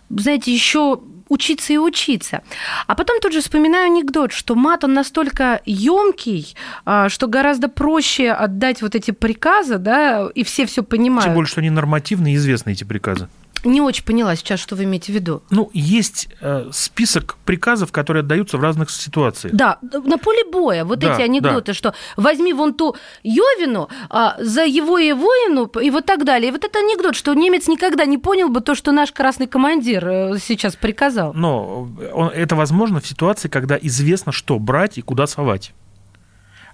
знаете, 0.08 0.52
еще 0.52 1.00
учиться 1.28 1.72
и 1.72 1.78
учиться. 1.78 2.42
А 2.86 2.94
потом 2.94 3.20
тут 3.20 3.32
же 3.32 3.40
вспоминаю 3.40 3.86
анекдот, 3.86 4.32
что 4.32 4.54
мат, 4.54 4.84
он 4.84 4.94
настолько 4.94 5.60
емкий, 5.64 6.54
а, 6.84 7.08
что 7.08 7.26
гораздо 7.26 7.68
проще 7.68 8.30
отдать 8.30 8.82
вот 8.82 8.94
эти 8.94 9.10
приказы, 9.10 9.78
да, 9.78 10.28
и 10.34 10.44
все 10.44 10.66
все 10.66 10.82
понимают. 10.82 11.24
Тем 11.24 11.34
более, 11.34 11.48
что 11.48 11.60
они 11.60 11.70
нормативные 11.70 12.36
известны, 12.36 12.70
эти 12.70 12.84
приказы. 12.84 13.28
Не 13.64 13.80
очень 13.80 14.04
поняла 14.04 14.36
сейчас, 14.36 14.60
что 14.60 14.76
вы 14.76 14.84
имеете 14.84 15.10
в 15.12 15.14
виду. 15.14 15.42
Ну, 15.50 15.70
есть 15.72 16.28
э, 16.40 16.68
список 16.72 17.36
приказов, 17.44 17.90
которые 17.92 18.20
отдаются 18.20 18.58
в 18.58 18.60
разных 18.60 18.90
ситуациях. 18.90 19.54
Да, 19.54 19.78
на 19.82 20.18
поле 20.18 20.44
боя 20.50 20.84
вот 20.84 20.98
Да, 20.98 21.14
эти 21.14 21.22
анекдоты, 21.22 21.72
да. 21.72 21.74
что 21.74 21.94
возьми 22.16 22.52
вон 22.52 22.74
ту 22.74 22.94
Йовину, 23.22 23.88
а, 24.10 24.36
за 24.38 24.64
его 24.64 24.98
и 24.98 25.12
воину, 25.12 25.66
и 25.80 25.90
вот 25.90 26.04
так 26.06 26.24
далее. 26.24 26.48
И 26.50 26.52
вот 26.52 26.64
это 26.64 26.78
анекдот, 26.78 27.16
что 27.16 27.32
немец 27.34 27.66
никогда 27.68 28.04
не 28.04 28.18
понял 28.18 28.48
бы 28.48 28.60
то, 28.60 28.74
что 28.74 28.92
наш 28.92 29.12
красный 29.12 29.46
командир 29.46 30.06
э, 30.08 30.38
сейчас 30.38 30.76
приказал. 30.76 31.32
Но 31.34 31.88
он- 32.12 32.28
это 32.28 32.54
возможно 32.56 33.00
в 33.00 33.06
ситуации, 33.06 33.48
когда 33.48 33.76
известно, 33.80 34.30
что 34.32 34.58
брать 34.58 34.98
и 34.98 35.02
куда 35.02 35.26
совать. 35.26 35.72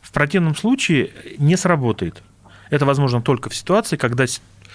В 0.03 0.12
противном 0.12 0.57
случае 0.57 1.11
не 1.38 1.57
сработает. 1.57 2.22
Это 2.70 2.87
возможно 2.87 3.20
только 3.20 3.50
в 3.50 3.55
ситуации, 3.55 3.96
когда 3.96 4.24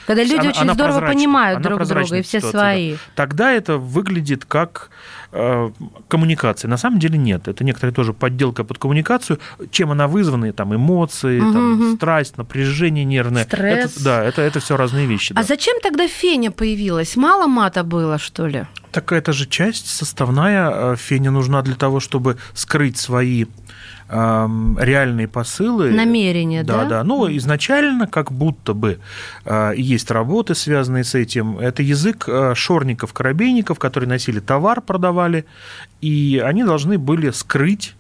Когда 0.06 0.24
люди 0.24 0.36
она- 0.40 0.50
очень 0.50 0.62
она 0.62 0.74
здорово 0.74 0.92
прозрачна, 1.00 1.16
понимают 1.16 1.58
она 1.58 1.70
друг 1.70 1.88
друга, 1.88 2.18
и 2.18 2.22
все 2.22 2.40
ситуация, 2.40 2.52
свои. 2.60 2.92
да. 2.94 2.98
Тогда 3.16 3.52
это 3.52 3.78
выглядит 3.78 4.46
как 4.46 4.90
э, 5.32 5.70
коммуникация. 6.08 6.70
На 6.70 6.78
самом 6.78 7.00
деле 7.00 7.18
нет. 7.18 7.48
Это 7.48 7.64
некоторая 7.64 7.94
тоже 7.94 8.14
подделка 8.14 8.64
под 8.64 8.78
коммуникацию. 8.78 9.40
Чем 9.72 9.92
она 9.92 10.08
вызвана? 10.08 10.52
Там 10.54 10.74
эмоции, 10.76 11.40
Мгм, 11.40 11.54
там, 11.54 11.72
мгм. 11.74 11.96
страсть, 11.98 12.38
напряжение 12.38 13.04
нервное. 13.04 13.44
Стресс. 13.44 13.96
Это, 13.98 14.04
да, 14.04 14.24
это, 14.24 14.42
это 14.42 14.60
все 14.60 14.78
разные 14.78 15.08
вещи. 15.08 15.34
А 15.34 15.38
да. 15.38 15.44
зачем 15.44 15.80
тогда 15.82 16.08
Феня 16.08 16.52
появилась? 16.52 17.16
Мало 17.18 17.48
мата 17.48 17.84
было, 17.84 18.18
что 18.18 18.48
ли? 18.48 18.66
Так 18.96 19.12
это 19.12 19.34
же 19.34 19.46
часть 19.46 19.88
составная. 19.88 20.72
э, 20.72 20.96
Феня 20.98 21.30
нужна 21.30 21.62
для 21.62 21.76
того, 21.76 22.00
чтобы 22.00 22.38
скрыть 22.54 22.98
свои 22.98 23.46
эм, 24.08 24.80
реальные 24.80 25.28
посылы. 25.28 25.92
Намерения, 25.92 26.64
да? 26.64 26.84
Да, 26.84 26.90
да. 26.90 27.04
Ну, 27.04 27.28
изначально 27.36 28.08
как 28.08 28.32
будто 28.32 28.74
бы 28.74 29.00
э, 29.44 29.74
есть 29.76 30.12
работы, 30.12 30.56
связанные 30.56 31.04
с 31.04 31.14
этим. 31.14 31.60
Это 31.60 31.84
язык 31.84 32.24
э, 32.30 32.56
шорников, 32.56 33.12
корабейников, 33.12 33.80
которые 33.80 34.08
носили 34.08 34.40
товар, 34.40 34.80
продавали, 34.80 35.44
и 36.00 36.42
они 36.42 36.64
должны 36.64 36.98
были 36.98 37.32
скрыть 37.32 37.96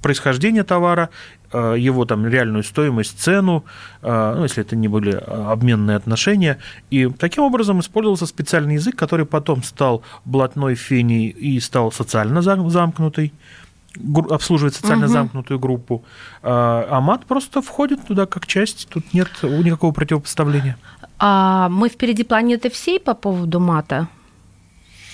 происхождение 0.00 0.64
товара, 0.64 1.10
его 1.58 2.04
там 2.04 2.26
реальную 2.26 2.62
стоимость, 2.62 3.18
цену, 3.20 3.64
э, 4.02 4.34
ну, 4.36 4.42
если 4.44 4.62
это 4.62 4.76
не 4.76 4.88
были 4.88 5.12
э, 5.14 5.52
обменные 5.52 5.96
отношения. 5.96 6.58
И 6.90 7.06
таким 7.08 7.44
образом 7.44 7.80
использовался 7.80 8.26
специальный 8.26 8.74
язык, 8.74 8.96
который 8.96 9.26
потом 9.26 9.62
стал 9.62 10.02
блатной 10.24 10.74
феней 10.74 11.28
и 11.28 11.60
стал 11.60 11.90
социально 11.92 12.40
зам- 12.40 12.70
замкнутый, 12.70 13.32
обслуживать 14.30 14.74
социально 14.74 15.06
Мгм. 15.06 15.12
замкнутую 15.12 15.58
группу. 15.58 16.04
А 16.42 17.00
мат 17.00 17.26
просто 17.26 17.60
входит 17.60 18.06
туда 18.06 18.26
как 18.26 18.46
часть, 18.46 18.88
тут 18.88 19.12
нет 19.12 19.28
никакого 19.42 19.92
противопоставления. 19.92 20.76
А 21.18 21.68
мы 21.68 21.88
впереди 21.88 22.22
планеты 22.24 22.70
всей 22.70 23.00
по 23.00 23.14
поводу 23.14 23.58
мата? 23.60 24.06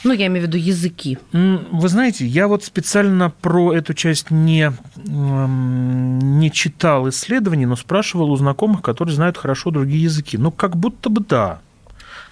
Ну, 0.07 0.13
я 0.13 0.27
имею 0.29 0.45
в 0.45 0.49
виду 0.49 0.57
языки. 0.57 1.19
Вы 1.33 1.89
знаете, 1.89 2.25
я 2.27 2.47
вот 2.47 2.63
специально 2.63 3.31
про 3.31 3.73
эту 3.75 3.93
часть 3.93 4.31
не, 4.31 4.73
м, 5.09 6.39
не 6.39 6.53
читал 6.53 7.09
исследований, 7.09 7.67
но 7.67 7.75
спрашивал 7.75 8.31
у 8.31 8.37
знакомых, 8.37 8.83
которые 8.83 9.15
знают 9.17 9.37
хорошо 9.37 9.71
другие 9.71 10.05
языки. 10.05 10.39
Ну, 10.39 10.53
как 10.53 10.77
будто 10.77 11.11
бы 11.11 11.23
да. 11.29 11.59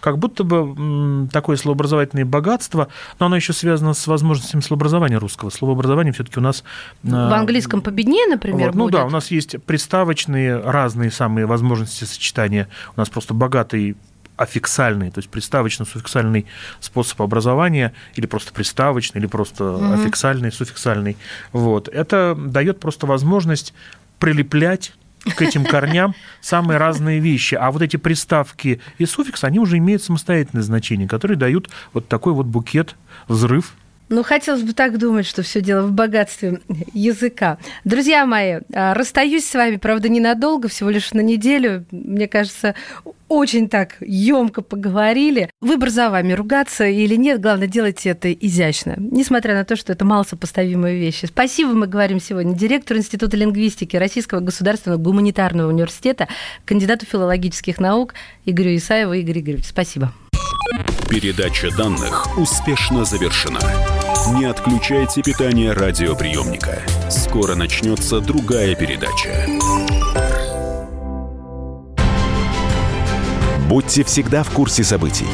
Как 0.00 0.18
будто 0.18 0.44
бы 0.44 1.28
такое 1.32 1.56
словообразовательное 1.56 2.26
богатство, 2.26 2.88
но 3.18 3.26
оно 3.26 3.37
еще 3.37 3.52
связано 3.54 3.94
с 3.94 4.06
возможностями 4.06 4.60
словообразования 4.60 5.18
русского. 5.18 5.50
Словообразование 5.50 6.12
все-таки 6.12 6.38
у 6.38 6.42
нас... 6.42 6.62
э, 7.02 7.08
В 7.08 7.32
английском 7.32 7.80
победнее, 7.80 8.26
например, 8.28 8.68
вот, 8.68 8.74
Ну 8.76 8.84
будет? 8.84 8.92
да, 8.92 9.04
у 9.06 9.10
нас 9.10 9.30
есть 9.30 9.56
приставочные 9.64 10.58
разные 10.60 11.10
самые 11.10 11.46
возможности 11.46 12.04
сочетания. 12.04 12.68
У 12.96 13.00
нас 13.00 13.08
просто 13.08 13.32
богатый 13.34 13.96
аффиксальный, 14.36 15.10
то 15.10 15.18
есть 15.18 15.30
приставочно-суффиксальный 15.30 16.46
способ 16.80 17.22
образования, 17.22 17.92
или 18.16 18.26
просто 18.26 18.52
приставочный, 18.52 19.20
или 19.20 19.26
просто 19.26 19.64
Мгм. 19.64 19.92
аффиксальный, 19.92 20.52
суффиксальный. 20.52 21.16
Вот. 21.52 21.88
Это 21.88 22.36
дает 22.36 22.80
просто 22.80 23.06
возможность 23.06 23.74
прилеплять 24.18 24.92
к 25.36 25.42
этим 25.42 25.64
корням 25.66 26.14
самые 26.40 26.78
разные 26.78 27.20
вещи. 27.20 27.54
А 27.54 27.70
вот 27.70 27.82
эти 27.82 27.96
приставки 27.96 28.80
и 28.98 29.06
суффиксы, 29.06 29.44
они 29.44 29.58
уже 29.58 29.78
имеют 29.78 30.02
самостоятельное 30.02 30.62
значение, 30.62 31.08
которые 31.08 31.36
дают 31.36 31.70
вот 31.92 32.08
такой 32.08 32.32
вот 32.32 32.46
букет, 32.46 32.96
взрыв 33.28 33.74
Ну, 34.08 34.22
хотелось 34.22 34.62
бы 34.62 34.72
так 34.74 34.98
думать, 34.98 35.26
что 35.26 35.42
все 35.42 35.60
дело 35.60 35.86
в 35.86 35.92
богатстве 35.92 36.60
языка. 36.92 37.58
Друзья 37.84 38.26
мои, 38.26 38.60
а, 38.72 38.94
расстаюсь 38.94 39.48
с 39.48 39.54
вами, 39.54 39.76
правда, 39.76 40.08
ненадолго, 40.08 40.68
всего 40.68 40.90
лишь 40.90 41.12
на 41.12 41.20
неделю. 41.20 41.86
Мне 41.90 42.28
кажется, 42.28 42.74
очень 43.28 43.68
так 43.68 43.96
емко 44.00 44.62
поговорили. 44.62 45.50
Выбор 45.60 45.90
за 45.90 46.10
вами, 46.10 46.32
ругаться 46.34 46.84
или 46.84 47.16
нет, 47.16 47.40
главное, 47.40 47.66
делайте 47.66 48.10
это 48.10 48.32
изящно, 48.32 48.94
несмотря 48.98 49.54
на 49.54 49.64
то, 49.64 49.76
что 49.76 49.92
это 49.92 50.04
малосопоставимые 50.04 50.98
вещи. 50.98 51.26
Спасибо, 51.26 51.72
мы 51.72 51.86
говорим 51.86 52.20
сегодня 52.20 52.54
директору 52.54 52.98
Института 52.98 53.36
лингвистики 53.36 53.96
Российского 53.96 54.40
государственного 54.40 55.00
гуманитарного 55.00 55.68
университета, 55.70 56.28
кандидату 56.64 57.06
филологических 57.06 57.78
наук 57.78 58.14
Игорю 58.44 58.76
Исаеву. 58.76 59.14
Игорь 59.14 59.40
Игоревич, 59.40 59.66
спасибо. 59.66 60.12
Передача 61.08 61.70
данных 61.76 62.38
успешно 62.38 63.04
завершена. 63.04 63.60
Не 64.32 64.46
отключайте 64.46 65.20
питание 65.20 65.72
радиоприемника. 65.72 66.78
Скоро 67.10 67.54
начнется 67.54 68.20
другая 68.20 68.74
передача. 68.74 69.46
Будьте 73.68 74.02
всегда 74.02 74.42
в 74.42 74.48
курсе 74.48 74.82
событий. 74.82 75.28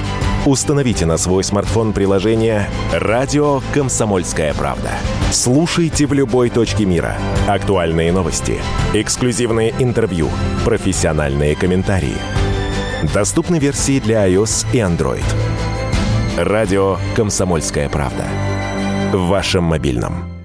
Установите 0.44 1.06
на 1.06 1.18
свой 1.18 1.44
смартфон 1.44 1.92
приложение 1.92 2.68
«Радио 2.92 3.62
Комсомольская 3.72 4.54
правда». 4.54 4.90
Слушайте 5.30 6.06
в 6.06 6.12
любой 6.12 6.50
точке 6.50 6.84
мира. 6.84 7.16
Актуальные 7.46 8.10
новости, 8.10 8.58
эксклюзивные 8.92 9.72
интервью, 9.78 10.28
профессиональные 10.64 11.54
комментарии. 11.54 12.16
Доступны 13.14 13.60
версии 13.60 14.00
для 14.00 14.28
iOS 14.28 14.66
и 14.72 14.78
Android. 14.78 15.24
«Радио 16.36 16.98
Комсомольская 17.14 17.88
правда». 17.88 18.49
В 19.12 19.26
вашем 19.26 19.64
мобильном. 19.64 20.39